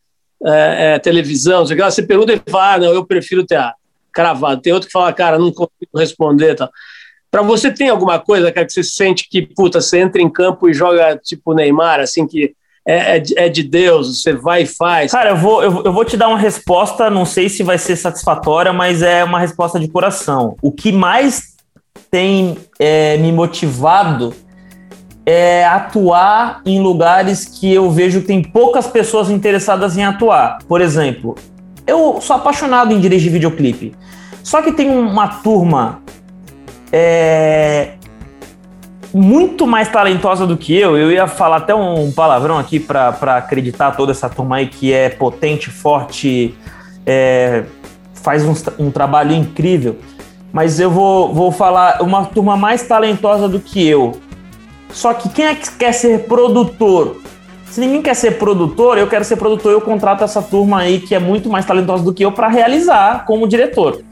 [0.46, 3.78] é, é, televisão, você, você pergunta e fala, ah, não, eu prefiro teatro,
[4.12, 4.62] cravado.
[4.62, 6.56] Tem outro que fala, cara, não consigo responder.
[7.30, 10.70] Para você, tem alguma coisa, cara, que você sente que, puta, você entra em campo
[10.70, 15.12] e joga tipo Neymar, assim, que é, é, é, de Deus, você vai e faz.
[15.12, 17.96] Cara, eu vou, eu, eu, vou te dar uma resposta, não sei se vai ser
[17.96, 20.58] satisfatória, mas é uma resposta de coração.
[20.62, 21.53] O que mais
[22.14, 24.36] tem é, me motivado
[25.26, 30.60] é atuar em lugares que eu vejo que tem poucas pessoas interessadas em atuar.
[30.68, 31.34] Por exemplo,
[31.88, 33.96] eu sou apaixonado em dirigir videoclipe.
[34.44, 36.04] Só que tem uma turma
[36.92, 37.94] é,
[39.12, 40.96] muito mais talentosa do que eu.
[40.96, 45.10] Eu ia falar até um palavrão aqui para acreditar toda essa turma aí que é
[45.10, 46.54] potente, forte,
[47.08, 47.64] é,
[48.14, 49.98] faz um, um trabalho incrível
[50.54, 54.14] mas eu vou, vou falar uma turma mais talentosa do que eu.
[54.92, 57.18] Só que quem é que quer ser produtor?
[57.66, 61.16] Se ninguém quer ser produtor, eu quero ser produtor, eu contrato essa turma aí que
[61.16, 64.04] é muito mais talentosa do que eu para realizar como diretor.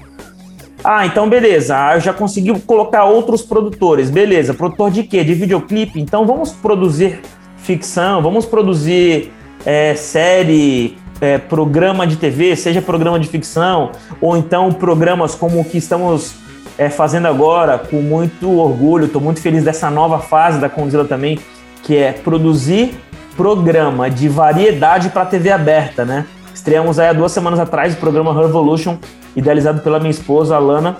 [0.83, 4.09] Ah, então beleza, ah, eu já consegui colocar outros produtores.
[4.09, 5.23] Beleza, produtor de quê?
[5.23, 6.01] De videoclipe?
[6.01, 7.21] Então vamos produzir
[7.57, 9.31] ficção, vamos produzir
[9.63, 15.63] é, série, é, programa de TV, seja programa de ficção, ou então programas como o
[15.63, 16.33] que estamos
[16.77, 21.39] é, fazendo agora, com muito orgulho, estou muito feliz dessa nova fase da Condzilla também,
[21.83, 22.95] que é produzir
[23.37, 26.25] programa de variedade para TV aberta, né?
[26.53, 28.97] Estreamos aí há duas semanas atrás o programa Revolution,
[29.35, 30.97] idealizado pela minha esposa, Alana,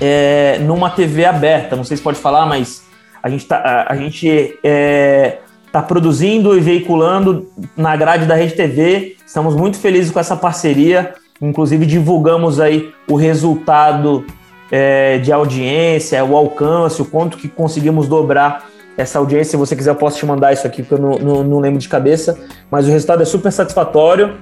[0.00, 1.76] é, numa TV aberta.
[1.76, 2.82] Não sei se pode falar, mas
[3.22, 5.38] a gente, tá, a, a gente é,
[5.72, 9.16] está produzindo e veiculando na grade da Rede TV.
[9.26, 11.14] Estamos muito felizes com essa parceria.
[11.40, 14.22] Inclusive, divulgamos aí o resultado
[14.70, 19.52] é, de audiência, o alcance, o quanto que conseguimos dobrar essa audiência.
[19.52, 21.78] Se você quiser, eu posso te mandar isso aqui, porque eu não, não, não lembro
[21.78, 22.38] de cabeça.
[22.70, 24.34] Mas o resultado é super satisfatório.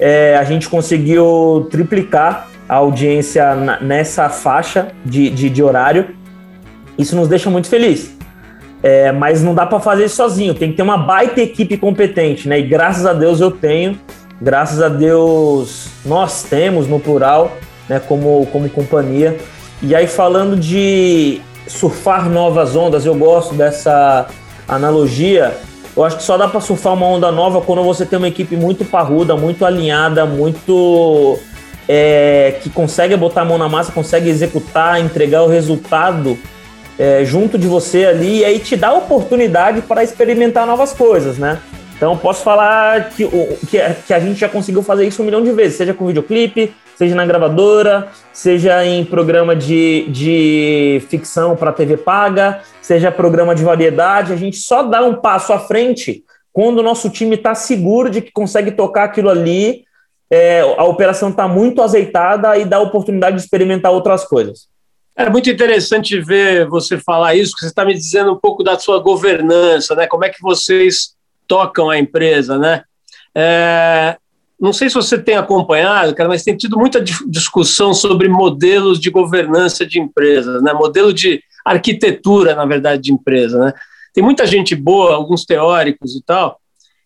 [0.00, 6.08] É, a gente conseguiu triplicar a audiência nessa faixa de, de, de horário.
[6.98, 8.20] Isso nos deixa muito felizes.
[8.82, 12.58] É, mas não dá para fazer sozinho, tem que ter uma baita equipe competente, né?
[12.58, 13.96] E graças a Deus eu tenho,
[14.40, 17.52] graças a Deus nós temos no plural,
[17.88, 19.38] né, como, como companhia.
[19.80, 24.26] E aí, falando de surfar novas ondas, eu gosto dessa
[24.68, 25.56] analogia.
[25.96, 28.56] Eu acho que só dá para surfar uma onda nova quando você tem uma equipe
[28.56, 31.38] muito parruda, muito alinhada, muito.
[31.88, 36.38] É, que consegue botar a mão na massa, consegue executar, entregar o resultado
[36.98, 41.58] é, junto de você ali e aí te dá oportunidade para experimentar novas coisas, né?
[41.96, 43.28] Então posso falar que,
[43.70, 46.74] que, que, a gente já conseguiu fazer isso um milhão de vezes, seja com videoclipe,
[46.96, 53.62] seja na gravadora, seja em programa de, de ficção para TV paga, seja programa de
[53.62, 54.32] variedade.
[54.32, 58.20] A gente só dá um passo à frente quando o nosso time está seguro de
[58.20, 59.84] que consegue tocar aquilo ali,
[60.30, 64.71] é, a operação está muito azeitada e dá oportunidade de experimentar outras coisas.
[65.14, 68.98] É muito interessante ver você falar isso, você está me dizendo um pouco da sua
[68.98, 70.06] governança, né?
[70.06, 71.14] Como é que vocês
[71.46, 72.82] tocam a empresa, né?
[73.34, 74.16] É,
[74.58, 79.10] não sei se você tem acompanhado, cara, mas tem tido muita discussão sobre modelos de
[79.10, 80.72] governança de empresas, né?
[80.72, 83.72] Modelo de arquitetura, na verdade, de empresa, né?
[84.14, 86.58] Tem muita gente boa, alguns teóricos e tal,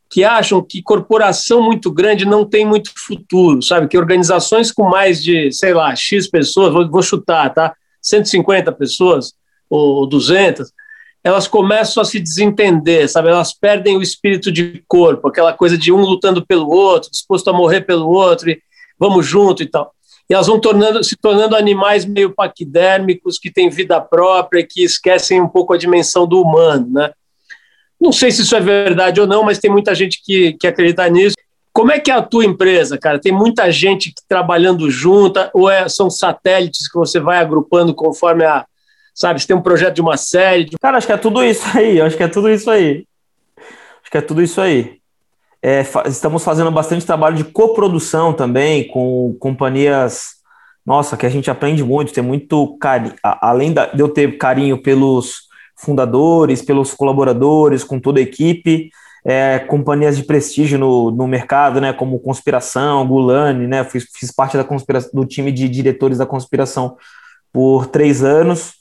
[0.09, 3.89] que acham que corporação muito grande não tem muito futuro, sabe?
[3.89, 7.75] Que organizações com mais de, sei lá, X pessoas, vou, vou chutar, tá?
[8.07, 9.35] 150 pessoas
[9.69, 10.73] ou 200,
[11.23, 13.29] elas começam a se desentender, sabe?
[13.29, 17.53] Elas perdem o espírito de corpo, aquela coisa de um lutando pelo outro, disposto a
[17.53, 18.63] morrer pelo outro, e
[18.99, 19.93] vamos junto e tal.
[20.31, 25.41] E elas vão tornando, se tornando animais meio paquidérmicos, que têm vida própria, que esquecem
[25.41, 27.11] um pouco a dimensão do humano, né?
[28.01, 31.09] Não sei se isso é verdade ou não, mas tem muita gente que, que acredita
[31.09, 31.37] nisso.
[31.77, 33.21] Como é que é a tua empresa, cara?
[33.21, 38.65] Tem muita gente trabalhando junta, ou é, são satélites que você vai agrupando conforme a.
[39.15, 40.65] Sabe, você tem um projeto de uma série.
[40.65, 40.79] De...
[40.79, 42.01] Cara, acho que é tudo isso aí.
[42.01, 43.05] Acho que é tudo isso aí.
[43.59, 45.01] Acho que é tudo isso aí.
[45.63, 50.37] É, estamos fazendo bastante trabalho de coprodução também com companhias.
[50.85, 53.17] Nossa, que a gente aprende muito, tem muito carinho.
[53.23, 55.43] Além de eu ter carinho pelos
[55.77, 58.91] fundadores, pelos colaboradores, com toda a equipe
[59.29, 64.57] é, companhias de prestígio no, no mercado, né, como Conspiração, Gulani, né, fiz, fiz parte
[64.57, 66.97] da conspiração, do time de diretores da Conspiração
[67.53, 68.75] por três anos,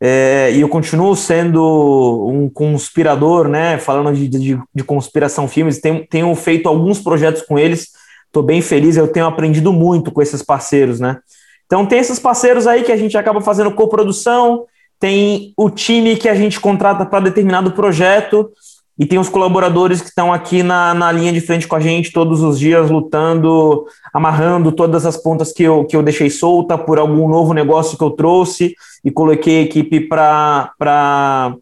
[0.00, 6.06] é, e eu continuo sendo um conspirador, né, falando de, de, de conspiração filmes, tenho,
[6.06, 7.88] tenho feito alguns projetos com eles,
[8.26, 11.18] estou bem feliz, eu tenho aprendido muito com esses parceiros, né,
[11.66, 14.64] então tem esses parceiros aí que a gente acaba fazendo coprodução,
[15.00, 18.52] tem o time que a gente contrata para determinado projeto,
[18.98, 22.12] e tem os colaboradores que estão aqui na, na linha de frente com a gente
[22.12, 26.98] todos os dias, lutando, amarrando todas as pontas que eu, que eu deixei solta por
[26.98, 31.56] algum novo negócio que eu trouxe e coloquei a equipe para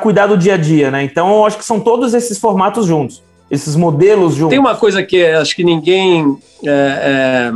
[0.00, 1.02] cuidar do dia a dia, né?
[1.02, 4.50] Então, eu acho que são todos esses formatos juntos, esses modelos juntos.
[4.50, 7.52] Tem uma coisa que acho que ninguém, é, é,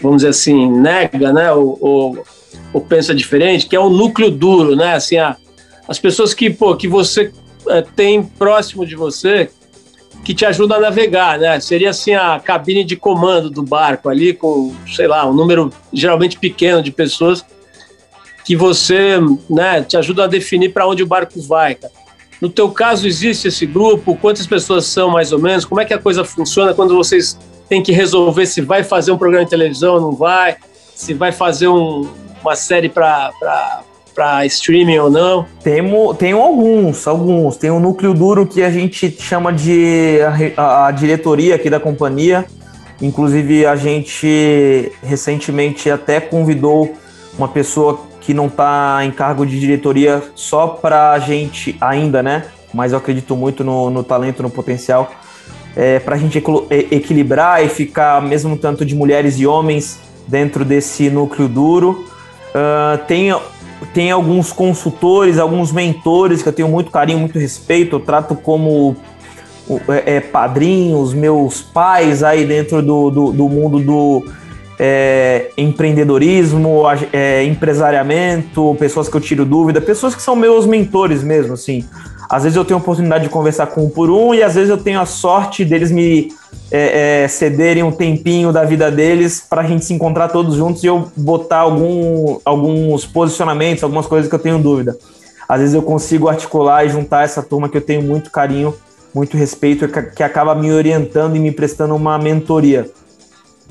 [0.00, 1.52] vamos dizer assim, nega, né?
[1.52, 2.24] Ou, ou,
[2.72, 4.94] ou, pensa diferente, que é o núcleo duro, né?
[4.94, 5.36] Assim, a,
[5.86, 7.30] as pessoas que, pô, que você
[7.94, 9.50] tem próximo de você
[10.24, 11.60] que te ajuda a navegar, né?
[11.60, 16.38] Seria assim a cabine de comando do barco ali com, sei lá, um número geralmente
[16.38, 17.44] pequeno de pessoas
[18.44, 19.18] que você,
[19.50, 21.92] né, te ajuda a definir para onde o barco vai, cara.
[22.40, 24.16] No teu caso existe esse grupo?
[24.16, 25.64] Quantas pessoas são mais ou menos?
[25.64, 29.18] Como é que a coisa funciona quando vocês têm que resolver se vai fazer um
[29.18, 30.56] programa de televisão ou não vai?
[30.94, 32.08] Se vai fazer um,
[32.42, 33.32] uma série para
[34.16, 35.46] para streaming ou não?
[35.62, 37.58] Temo, tenho alguns, alguns.
[37.58, 40.18] Tem um núcleo duro que a gente chama de
[40.56, 42.46] a, a diretoria aqui da companhia.
[43.00, 46.94] Inclusive, a gente recentemente até convidou
[47.38, 52.46] uma pessoa que não está em cargo de diretoria só para a gente ainda, né?
[52.72, 55.12] Mas eu acredito muito no, no talento, no potencial,
[55.76, 56.42] é, para a gente
[56.90, 62.06] equilibrar e ficar mesmo tanto de mulheres e homens dentro desse núcleo duro.
[62.48, 63.30] Uh, tem
[63.96, 68.94] tem alguns consultores, alguns mentores que eu tenho muito carinho, muito respeito, eu trato como
[69.88, 74.22] é, é, padrinhos, meus pais aí dentro do, do, do mundo do
[74.78, 81.54] é, empreendedorismo, é, empresariamento, pessoas que eu tiro dúvida, pessoas que são meus mentores mesmo,
[81.54, 81.82] assim.
[82.28, 84.70] Às vezes eu tenho a oportunidade de conversar com um por um e às vezes
[84.70, 86.32] eu tenho a sorte deles me
[86.70, 90.82] é, é, cederem um tempinho da vida deles para a gente se encontrar todos juntos
[90.82, 94.96] e eu botar algum, alguns posicionamentos, algumas coisas que eu tenho dúvida.
[95.48, 98.74] Às vezes eu consigo articular e juntar essa turma que eu tenho muito carinho,
[99.14, 102.90] muito respeito, que, que acaba me orientando e me prestando uma mentoria.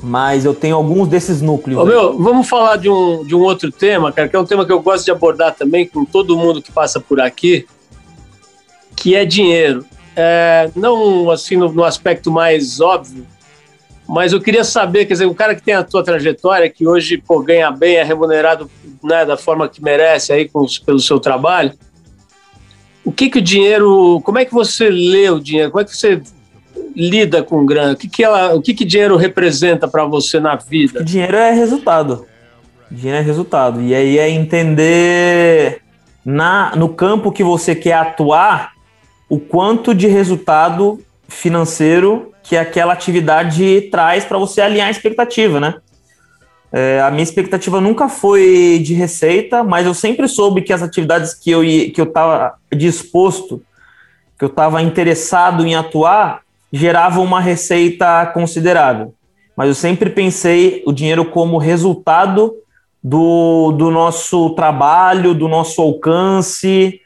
[0.02, 1.82] Mas eu tenho alguns desses núcleos.
[1.82, 4.66] Ô, meu, vamos falar de um, de um outro tema, cara, que é um tema
[4.66, 7.66] que eu gosto de abordar também com todo mundo que passa por aqui,
[8.96, 9.86] que é dinheiro.
[10.16, 13.26] É, não assim no, no, aspecto mais óbvio,
[14.08, 17.18] mas eu queria saber, quer dizer, o cara que tem a tua trajetória, que hoje
[17.18, 18.72] pô, ganha bem, é remunerado
[19.04, 21.74] né, da forma que merece aí com, pelo seu trabalho,
[23.04, 25.96] o que que o dinheiro, como é que você lê o dinheiro, como é que
[25.96, 26.22] você
[26.96, 30.56] lida com grana, o que que, ela, o que, que dinheiro representa para você na
[30.56, 31.04] vida?
[31.04, 32.26] Dinheiro é resultado,
[32.90, 35.82] dinheiro é resultado, e aí é entender
[36.24, 38.75] na, no campo que você quer atuar,
[39.30, 45.76] o quanto de resultado financeiro que aquela atividade traz para você alinhar a expectativa, né?
[46.72, 51.34] É, a minha expectativa nunca foi de receita, mas eu sempre soube que as atividades
[51.34, 53.64] que eu que eu estava disposto,
[54.38, 59.14] que eu estava interessado em atuar, geravam uma receita considerável.
[59.56, 62.54] Mas eu sempre pensei o dinheiro como resultado
[63.02, 67.00] do, do nosso trabalho, do nosso alcance,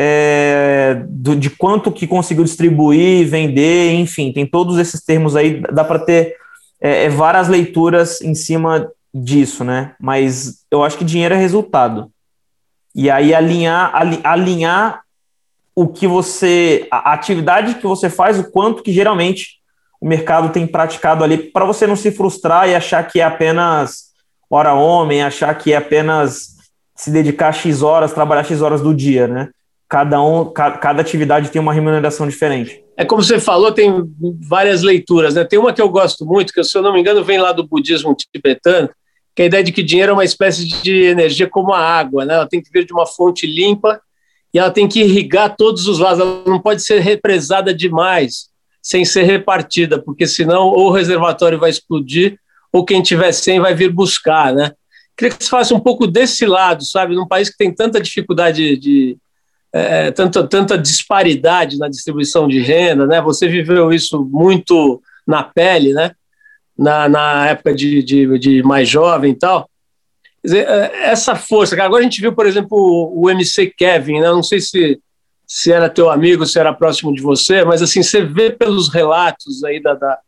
[0.00, 5.82] é, do, de quanto que conseguiu distribuir, vender, enfim, tem todos esses termos aí, dá
[5.82, 6.36] para ter
[6.80, 9.96] é, é, várias leituras em cima disso, né?
[10.00, 12.12] Mas eu acho que dinheiro é resultado.
[12.94, 15.02] E aí alinhar, alinhar
[15.74, 19.58] o que você, a atividade que você faz, o quanto que geralmente
[20.00, 24.12] o mercado tem praticado ali, para você não se frustrar e achar que é apenas
[24.48, 26.56] hora homem, achar que é apenas
[26.94, 29.48] se dedicar X horas, trabalhar X horas do dia, né?
[29.88, 32.84] Cada um, cada atividade tem uma remuneração diferente.
[32.96, 33.90] É como você falou, tem
[34.40, 35.44] várias leituras, né?
[35.44, 37.66] Tem uma que eu gosto muito, que se eu não me engano vem lá do
[37.66, 38.90] budismo tibetano,
[39.34, 42.24] que é a ideia de que dinheiro é uma espécie de energia como a água,
[42.24, 42.34] né?
[42.34, 44.00] Ela tem que vir de uma fonte limpa
[44.52, 48.48] e ela tem que irrigar todos os lados, ela não pode ser represada demais
[48.82, 52.38] sem ser repartida, porque senão ou o reservatório vai explodir
[52.72, 54.72] ou quem tiver sem vai vir buscar, né?
[55.16, 57.14] Queria que você falasse um pouco desse lado, sabe?
[57.14, 59.16] Num país que tem tanta dificuldade de,
[59.72, 63.20] é, tanta, tanta disparidade na distribuição de renda, né?
[63.20, 66.12] Você viveu isso muito na pele, né?
[66.76, 69.68] Na, na época de, de, de mais jovem e tal.
[70.42, 74.28] Dizer, é, essa força, agora a gente viu, por exemplo, o, MC Kevin, né?
[74.28, 75.00] Não sei se,
[75.46, 79.62] se era teu amigo, se era próximo de você, mas assim, você vê pelos relatos
[79.64, 80.18] aí da, da,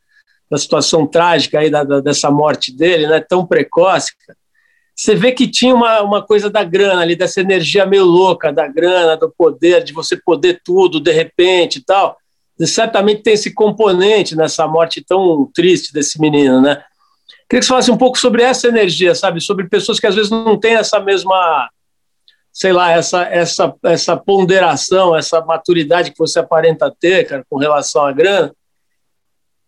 [0.50, 3.20] da situação trágica aí da, da, dessa morte dele, né?
[3.20, 4.39] Tão precoce, cara
[5.00, 8.68] você vê que tinha uma, uma coisa da grana ali, dessa energia meio louca da
[8.68, 12.18] grana, do poder, de você poder tudo de repente e tal.
[12.58, 16.84] E certamente tem esse componente nessa morte tão triste desse menino, né?
[17.48, 19.40] Queria que você falasse um pouco sobre essa energia, sabe?
[19.40, 21.70] Sobre pessoas que às vezes não têm essa mesma,
[22.52, 28.04] sei lá, essa, essa, essa ponderação, essa maturidade que você aparenta ter, cara, com relação
[28.04, 28.52] à grana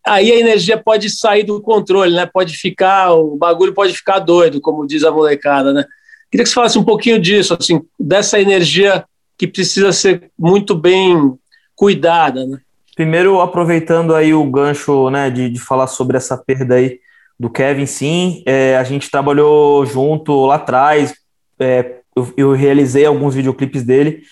[0.07, 2.27] aí a energia pode sair do controle, né?
[2.27, 5.85] Pode ficar, o bagulho pode ficar doido, como diz a molecada, né?
[6.31, 9.05] Queria que você falasse um pouquinho disso, assim, dessa energia
[9.37, 11.35] que precisa ser muito bem
[11.75, 12.59] cuidada, né?
[12.95, 17.01] Primeiro, aproveitando aí o gancho, né, de, de falar sobre essa perda aí
[17.41, 21.15] do Kevin, sim, é, a gente trabalhou junto lá atrás,
[21.59, 24.23] é, eu, eu realizei alguns videoclipes dele,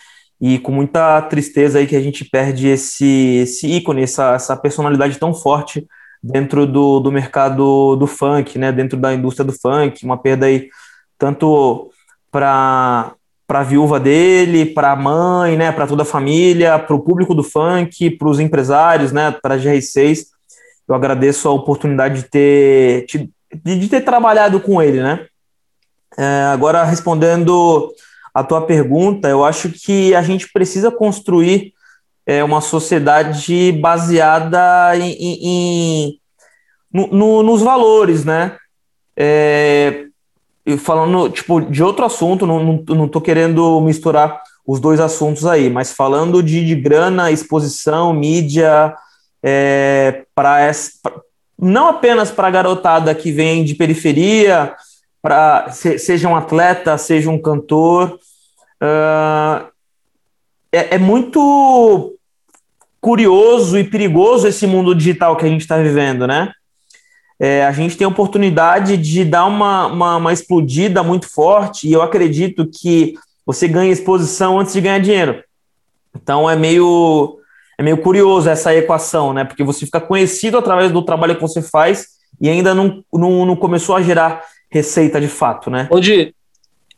[0.40, 5.18] e com muita tristeza aí que a gente perde esse, esse ícone, essa, essa personalidade
[5.18, 5.86] tão forte
[6.22, 10.68] dentro do, do mercado do funk, né, dentro da indústria do funk, uma perda aí
[11.18, 11.90] tanto
[12.30, 13.14] para
[13.48, 17.42] a viúva dele, para a mãe, né, para toda a família, para o público do
[17.42, 20.26] funk, para os empresários, né, para a GR6.
[20.88, 25.26] Eu agradeço a oportunidade de ter, de, de ter trabalhado com ele, né.
[26.18, 27.92] É, agora, respondendo
[28.34, 31.72] a tua pergunta, eu acho que a gente precisa construir
[32.26, 36.20] é, uma sociedade baseada em, em, em
[36.92, 38.56] no, no, nos valores, né?
[39.16, 40.06] É,
[40.78, 45.68] falando tipo de outro assunto, não, não, não tô querendo misturar os dois assuntos aí,
[45.68, 48.94] mas falando de, de grana, exposição, mídia,
[49.42, 50.70] é, para
[51.58, 54.74] não apenas para a garotada que vem de periferia,
[55.22, 58.18] para se, seja um atleta, seja um cantor.
[58.82, 59.68] Uh,
[60.72, 62.14] é, é, muito
[63.00, 66.52] curioso e perigoso esse mundo digital que a gente está vivendo, né?
[67.38, 71.92] É, a gente tem a oportunidade de dar uma, uma, uma, explodida muito forte e
[71.92, 73.14] eu acredito que
[73.46, 75.42] você ganha exposição antes de ganhar dinheiro.
[76.14, 77.38] Então é meio,
[77.78, 79.44] é meio curioso essa equação, né?
[79.44, 83.56] Porque você fica conhecido através do trabalho que você faz e ainda não, não, não
[83.56, 85.88] começou a gerar receita de fato, né?
[85.90, 86.34] Onde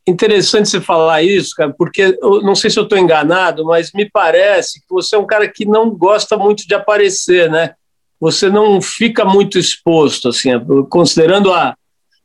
[0.07, 4.09] interessante você falar isso, cara, porque eu não sei se eu estou enganado, mas me
[4.11, 7.75] parece que você é um cara que não gosta muito de aparecer, né?
[8.21, 10.51] Você não fica muito exposto, assim,
[10.89, 11.77] considerando a,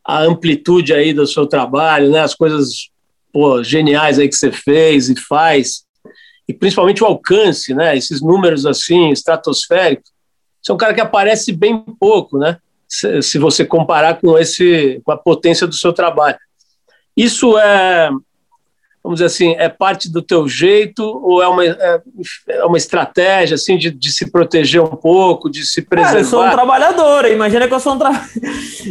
[0.05, 2.21] a amplitude aí do seu trabalho, né?
[2.21, 2.89] As coisas
[3.31, 5.83] pô, geniais aí que você fez e faz,
[6.47, 7.95] e principalmente o alcance, né?
[7.95, 10.11] Esses números assim estratosféricos.
[10.61, 12.57] Você é um cara que aparece bem pouco, né?
[12.87, 16.37] Se, se você comparar com esse com a potência do seu trabalho.
[17.15, 18.09] Isso é,
[19.07, 22.01] vamos dizer assim, é parte do teu jeito ou é uma, é,
[22.49, 26.11] é uma estratégia assim de, de, se proteger um pouco, de se preservar?
[26.11, 28.11] Cara, eu sou um trabalhador, imagina que eu sou um tra...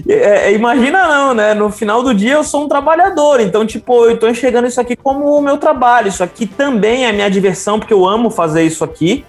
[0.08, 1.54] É, é, imagina não, né?
[1.54, 4.94] No final do dia eu sou um trabalhador, então tipo, eu estou enxergando isso aqui
[4.94, 8.84] como o meu trabalho, isso aqui também é minha diversão, porque eu amo fazer isso
[8.84, 9.24] aqui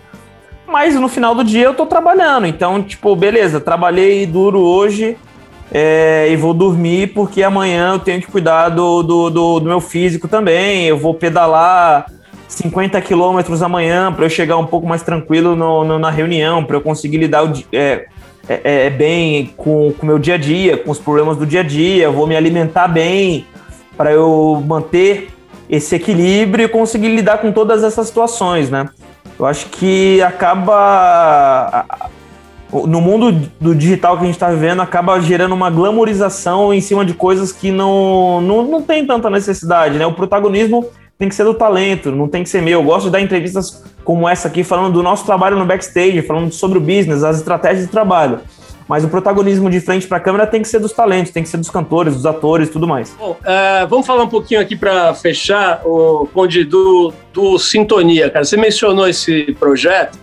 [0.68, 2.46] mas no final do dia eu tô trabalhando.
[2.46, 5.18] Então, tipo, beleza, trabalhei duro hoje,
[5.72, 9.82] é, e vou dormir porque amanhã eu tenho que cuidar do, do, do, do meu
[9.82, 10.86] físico também.
[10.86, 12.06] Eu vou pedalar
[12.48, 16.78] 50 quilômetros amanhã para eu chegar um pouco mais tranquilo no, no, na reunião, para
[16.78, 18.08] eu conseguir lidar o, é,
[18.48, 21.64] é, é, bem com o meu dia a dia, com os problemas do dia a
[21.64, 22.06] dia.
[22.06, 23.46] Eu vou me alimentar bem
[23.98, 25.30] para eu manter
[25.70, 28.90] esse equilíbrio e conseguir lidar com todas essas situações, né?
[29.40, 31.86] Eu acho que acaba
[32.72, 37.06] no mundo do digital que a gente está vivendo, acaba gerando uma glamorização em cima
[37.06, 40.06] de coisas que não, não, não tem tanta necessidade, né?
[40.06, 40.86] O protagonismo
[41.18, 42.80] tem que ser do talento, não tem que ser meu.
[42.80, 46.52] Eu gosto de dar entrevistas como essa aqui, falando do nosso trabalho no backstage, falando
[46.52, 48.40] sobre o business, as estratégias de trabalho.
[48.88, 51.50] Mas o protagonismo de frente para a câmera tem que ser dos talentos, tem que
[51.50, 53.14] ser dos cantores, dos atores tudo mais.
[53.20, 58.46] Bom, uh, vamos falar um pouquinho aqui para fechar, o Conde, do, do Sintonia, cara.
[58.46, 60.18] Você mencionou esse projeto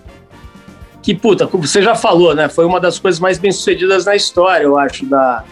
[1.03, 2.49] que, puta, como você já falou, né?
[2.49, 5.45] Foi uma das coisas mais bem-sucedidas na história, eu acho, da,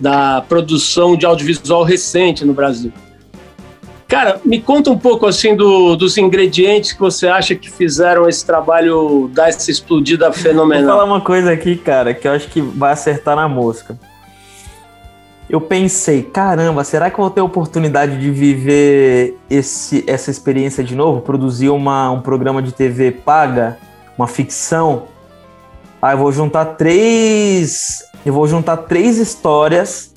[0.00, 2.92] da produção de audiovisual recente no Brasil.
[4.14, 8.44] Cara, me conta um pouco assim do, dos ingredientes que você acha que fizeram esse
[8.44, 10.84] trabalho dar essa explodida fenomenal.
[10.84, 13.98] Vou falar uma coisa aqui, cara, que eu acho que vai acertar na mosca.
[15.48, 20.82] Eu pensei, caramba, será que eu vou ter a oportunidade de viver esse, essa experiência
[20.82, 21.20] de novo?
[21.20, 23.78] Produzir uma, um programa de TV paga?
[24.16, 25.04] uma ficção,
[26.00, 28.04] ah, eu vou juntar três.
[28.24, 30.13] Eu vou juntar três histórias.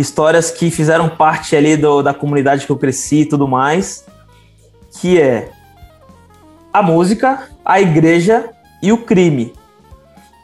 [0.00, 4.04] Histórias que fizeram parte ali do, da comunidade que eu cresci e tudo mais.
[5.00, 5.50] Que é
[6.72, 8.50] a música, a igreja
[8.82, 9.52] e o crime.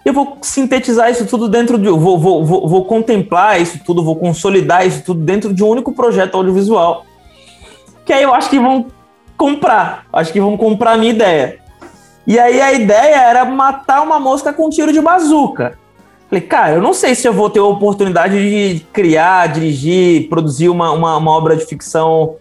[0.04, 1.88] Eu vou sintetizar isso tudo dentro de.
[1.88, 5.92] Vou, vou, vou, vou contemplar isso tudo, vou consolidar isso tudo dentro de um único
[5.92, 7.04] projeto audiovisual.
[8.04, 8.86] Que aí eu acho que vão
[9.36, 10.06] comprar.
[10.12, 11.58] Acho que vão comprar a minha ideia.
[12.26, 15.78] E aí a ideia era matar uma mosca com um tiro de bazuca.
[16.28, 20.68] Falei, cara, eu não sei se eu vou ter a oportunidade de criar, dirigir, produzir
[20.68, 22.36] uma, uma, uma obra de ficção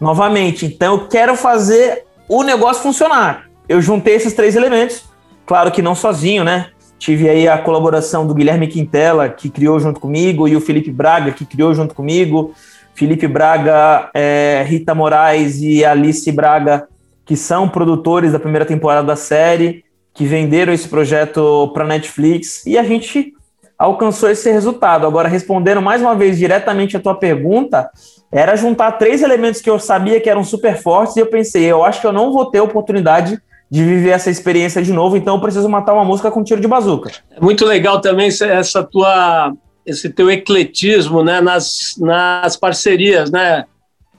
[0.00, 0.66] novamente.
[0.66, 3.48] Então eu quero fazer o negócio funcionar.
[3.68, 5.04] Eu juntei esses três elementos,
[5.46, 6.70] claro que não sozinho, né?
[6.98, 11.30] Tive aí a colaboração do Guilherme Quintela, que criou junto comigo, e o Felipe Braga,
[11.30, 12.52] que criou junto comigo.
[12.92, 16.88] Felipe Braga, é, Rita Moraes e Alice Braga
[17.28, 19.84] que são produtores da primeira temporada da série,
[20.18, 23.32] que venderam esse projeto para Netflix e a gente
[23.78, 25.06] alcançou esse resultado.
[25.06, 27.88] Agora, respondendo mais uma vez diretamente a tua pergunta,
[28.32, 31.84] era juntar três elementos que eu sabia que eram super fortes e eu pensei, eu
[31.84, 33.40] acho que eu não vou ter oportunidade
[33.70, 36.60] de viver essa experiência de novo, então eu preciso matar uma música com um tiro
[36.60, 37.12] de bazuca.
[37.30, 39.52] É muito legal também essa tua
[39.86, 43.64] esse teu ecletismo, né, nas, nas parcerias, né?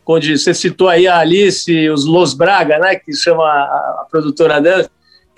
[0.08, 4.60] onde você citou aí a Alice, os Los Braga, né, que chama a, a produtora
[4.60, 4.90] dela,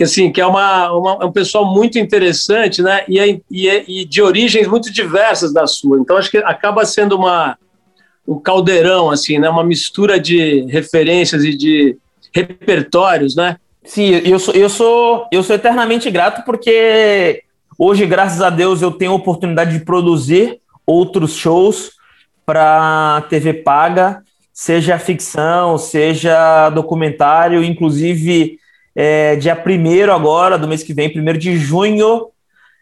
[0.01, 3.69] que assim, que é uma, uma, é um pessoal muito interessante, né, e, é, e,
[3.69, 5.99] é, e de origens muito diversas da sua.
[5.99, 7.55] Então acho que acaba sendo uma
[8.27, 11.97] um caldeirão assim, né, uma mistura de referências e de
[12.33, 13.57] repertórios, né?
[13.83, 17.43] Sim, eu sou eu sou eu sou eternamente grato porque
[17.77, 21.91] hoje, graças a Deus, eu tenho a oportunidade de produzir outros shows
[22.43, 28.59] para TV paga seja ficção, seja documentário, inclusive
[28.95, 32.29] é, dia 1 agora, do mês que vem, 1 de junho,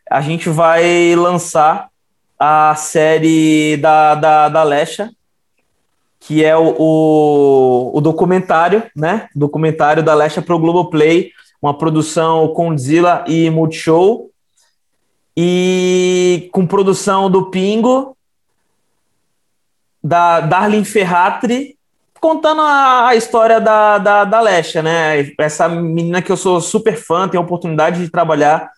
[0.09, 1.89] a gente vai lançar
[2.37, 5.11] a série da, da, da Lesha,
[6.19, 9.29] que é o, o, o, documentário, né?
[9.35, 11.31] Documentário da Lesha para o Globoplay,
[11.61, 14.29] uma produção com Zilla e Multishow,
[15.35, 18.17] e com produção do Pingo,
[20.03, 21.78] da Darlene Ferratri,
[22.19, 25.31] contando a, história da, da, da Lesha, né?
[25.37, 28.69] Essa menina que eu sou super fã, tenho a oportunidade de trabalhar.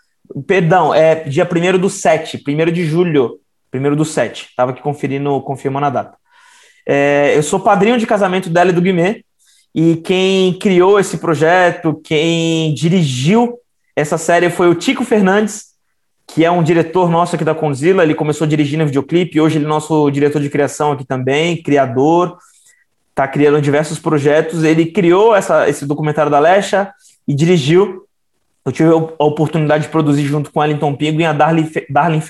[0.47, 3.39] Perdão, é dia 1 do 7, 1 de julho,
[3.73, 4.47] 1 do 7.
[4.49, 6.17] Estava aqui conferindo, confirmando a data.
[6.87, 9.23] É, eu sou padrinho de casamento dela e do Guimê,
[9.73, 13.57] e quem criou esse projeto, quem dirigiu
[13.95, 15.71] essa série foi o Tico Fernandes,
[16.27, 19.67] que é um diretor nosso aqui da Conzilla, ele começou dirigindo videoclipe, hoje ele é
[19.67, 22.37] nosso diretor de criação aqui também, criador,
[23.11, 24.63] está criando diversos projetos.
[24.63, 26.91] Ele criou essa, esse documentário da Lesha
[27.27, 28.05] e dirigiu.
[28.65, 32.23] Eu tive a oportunidade de produzir junto com a Ellington Pingo e a Darlene, Darlene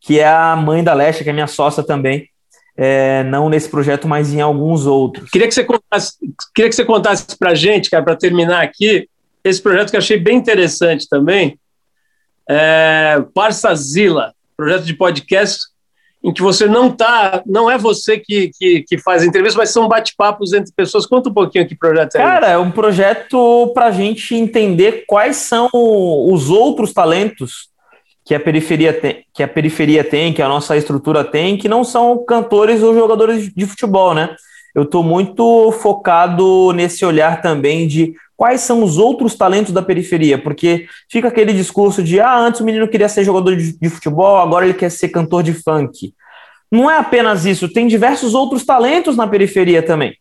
[0.00, 2.28] que é a mãe da Lesha, que é minha sócia também.
[2.76, 5.30] É, não nesse projeto, mas em alguns outros.
[5.30, 6.16] Queria que você contasse,
[6.54, 9.08] queria que você contasse para gente, cara, para terminar aqui,
[9.44, 11.58] esse projeto que eu achei bem interessante também,
[12.48, 15.71] é, Parsazila, projeto de podcast
[16.24, 19.70] em que você não tá, não é você que, que, que faz a entrevista, mas
[19.70, 21.04] são bate-papos entre pessoas.
[21.04, 22.18] Conta um pouquinho que projeto é.
[22.18, 27.70] Cara, é um projeto para a gente entender quais são os outros talentos
[28.24, 31.82] que a periferia tem, que a periferia tem, que a nossa estrutura tem, que não
[31.82, 34.36] são cantores ou jogadores de futebol, né?
[34.74, 40.36] Eu estou muito focado nesse olhar também de quais são os outros talentos da periferia,
[40.36, 44.38] porque fica aquele discurso de ah, antes o menino queria ser jogador de, de futebol,
[44.38, 46.12] agora ele quer ser cantor de funk.
[46.70, 50.16] Não é apenas isso, tem diversos outros talentos na periferia também.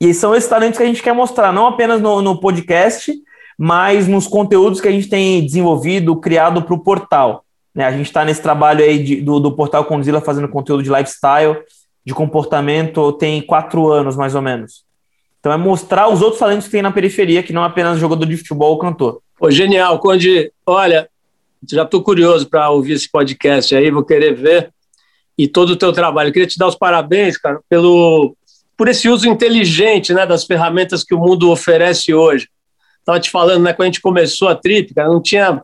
[0.00, 3.12] E são esses talentos que a gente quer mostrar, não apenas no, no podcast,
[3.58, 7.44] mas nos conteúdos que a gente tem desenvolvido, criado para o portal.
[7.74, 7.84] Né?
[7.84, 11.58] A gente está nesse trabalho aí de, do, do portal Condzilla fazendo conteúdo de lifestyle,
[12.04, 14.84] de comportamento, tem quatro anos mais ou menos.
[15.38, 18.26] Então é mostrar os outros talentos que tem na periferia, que não é apenas jogador
[18.26, 19.22] de futebol ou cantor.
[19.38, 20.52] Pô, genial, Conde.
[20.66, 21.08] Olha,
[21.68, 24.70] já estou curioso para ouvir esse podcast aí, vou querer ver
[25.36, 26.28] e todo o teu trabalho.
[26.28, 28.36] Eu queria te dar os parabéns, cara, pelo
[28.76, 32.48] por esse uso inteligente, né, das ferramentas que o mundo oferece hoje.
[32.98, 35.62] Estava te falando, né, quando a gente começou a Trip, cara, não tinha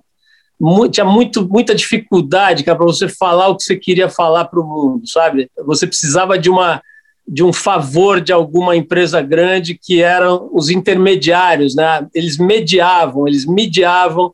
[0.90, 5.07] tinha muito, muita dificuldade, para você falar o que você queria falar para o mundo,
[5.07, 5.50] sabe?
[5.64, 6.82] Você precisava de uma
[7.28, 12.07] de um favor de alguma empresa grande que eram os intermediários, né?
[12.14, 14.32] Eles mediavam, eles mediavam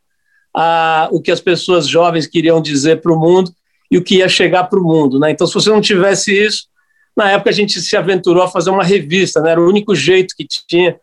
[0.54, 3.50] a, o que as pessoas jovens queriam dizer para o mundo
[3.90, 5.30] e o que ia chegar para o mundo, né?
[5.30, 6.66] Então, se você não tivesse isso,
[7.16, 9.52] na época a gente se aventurou a fazer uma revista, né?
[9.52, 10.96] Era o único jeito que tinha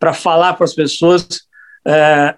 [0.00, 1.26] para falar para as pessoas
[1.86, 2.34] é,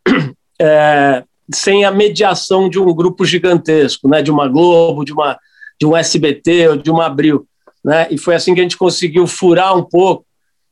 [0.60, 4.22] é, sem a mediação de um grupo gigantesco, né?
[4.22, 5.38] De uma Globo, de uma
[5.80, 7.46] de um SBT ou de uma Abril
[7.84, 8.06] né?
[8.10, 10.26] E foi assim que a gente conseguiu furar um pouco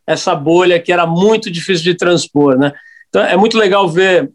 [0.07, 2.72] essa bolha que era muito difícil de transpor, né?
[3.09, 4.31] Então é muito legal ver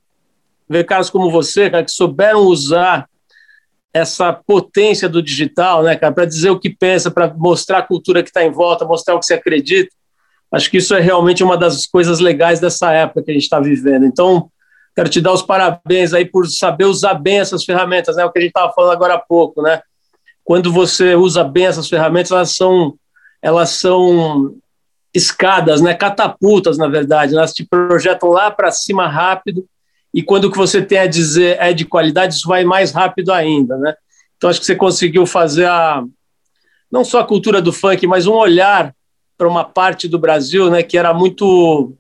[0.68, 3.06] ver caras como você, cara, que souberam usar
[3.94, 8.24] essa potência do digital, né, cara, para dizer o que pensa, para mostrar a cultura
[8.24, 9.94] que está em volta, mostrar o que você acredita.
[10.50, 13.60] Acho que isso é realmente uma das coisas legais dessa época que a gente está
[13.60, 14.06] vivendo.
[14.06, 14.50] Então,
[14.96, 18.26] quero te dar os parabéns aí por saber usar bem essas ferramentas, né?
[18.26, 19.82] O que a gente estava falando agora há pouco, né?
[20.44, 22.96] quando você usa bem essas ferramentas, elas são,
[23.42, 24.56] elas são
[25.14, 29.66] escadas, né, catapultas, na verdade, elas te projetam lá para cima rápido,
[30.14, 33.32] e quando o que você tem a dizer é de qualidade, isso vai mais rápido
[33.32, 33.96] ainda, né?
[34.36, 36.04] Então acho que você conseguiu fazer a
[36.92, 38.94] não só a cultura do funk, mas um olhar
[39.38, 41.94] para uma parte do Brasil, né, que era muito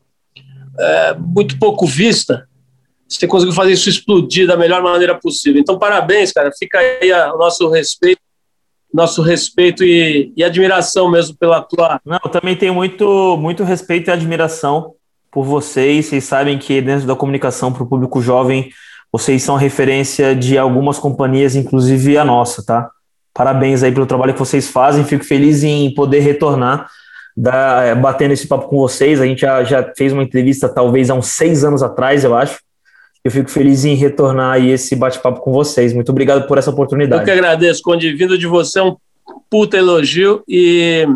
[0.77, 2.49] é, muito pouco vista.
[3.19, 5.59] Você conseguiu fazer isso explodir da melhor maneira possível.
[5.59, 6.51] Então parabéns, cara.
[6.57, 8.21] Fica aí o nosso respeito
[8.93, 12.01] nosso respeito e, e, admiração mesmo pela tua.
[12.05, 14.95] Não, eu também tenho muito, muito respeito e admiração
[15.31, 16.07] por vocês.
[16.07, 18.69] Vocês sabem que dentro da comunicação para o público jovem,
[19.09, 22.89] vocês são referência de algumas companhias, inclusive a nossa, tá?
[23.33, 25.05] Parabéns aí pelo trabalho que vocês fazem.
[25.05, 26.89] Fico feliz em poder retornar,
[27.35, 29.21] da, é, batendo esse papo com vocês.
[29.21, 32.59] A gente já, já fez uma entrevista talvez há uns seis anos atrás, eu acho
[33.23, 35.93] eu fico feliz em retornar aí esse bate-papo com vocês.
[35.93, 37.21] Muito obrigado por essa oportunidade.
[37.21, 38.13] Eu que agradeço, Conde.
[38.13, 38.95] Vindo de você é um
[39.49, 41.07] puta elogio e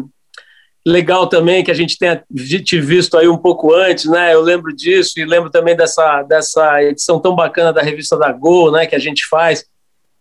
[0.85, 2.23] legal também que a gente tenha
[2.63, 4.33] te visto aí um pouco antes, né?
[4.33, 8.71] Eu lembro disso e lembro também dessa, dessa edição tão bacana da revista da Gol,
[8.71, 8.85] né?
[8.85, 9.65] Que a gente faz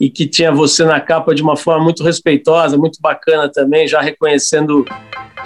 [0.01, 4.01] e que tinha você na capa de uma forma muito respeitosa, muito bacana também, já
[4.01, 4.85] reconhecendo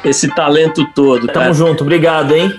[0.04, 1.26] esse talento todo.
[1.26, 1.52] Tamo né?
[1.52, 2.52] junto, obrigado, hein?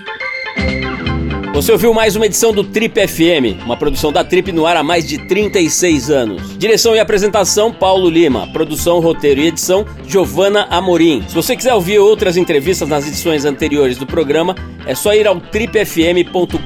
[1.52, 4.84] Você ouviu mais uma edição do Trip FM, uma produção da Trip no ar há
[4.84, 6.56] mais de 36 anos.
[6.56, 11.24] Direção e apresentação Paulo Lima, produção, roteiro e edição Giovana Amorim.
[11.28, 14.54] Se você quiser ouvir outras entrevistas nas edições anteriores do programa,
[14.86, 16.56] é só ir ao tripfm.com.br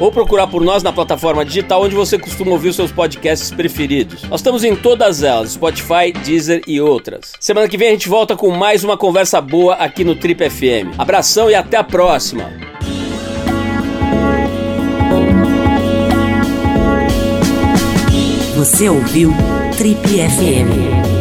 [0.00, 4.22] ou procurar por nós na plataforma digital onde você costuma ouvir os seus podcasts preferidos.
[4.22, 7.34] Nós estamos em todas elas, Spotify, Deezer e outras.
[7.38, 10.98] Semana que vem a gente volta com mais uma conversa boa aqui no Trip FM.
[10.98, 12.50] Abração e até a próxima.
[18.62, 19.32] Você ouviu
[19.76, 21.11] Trip FM.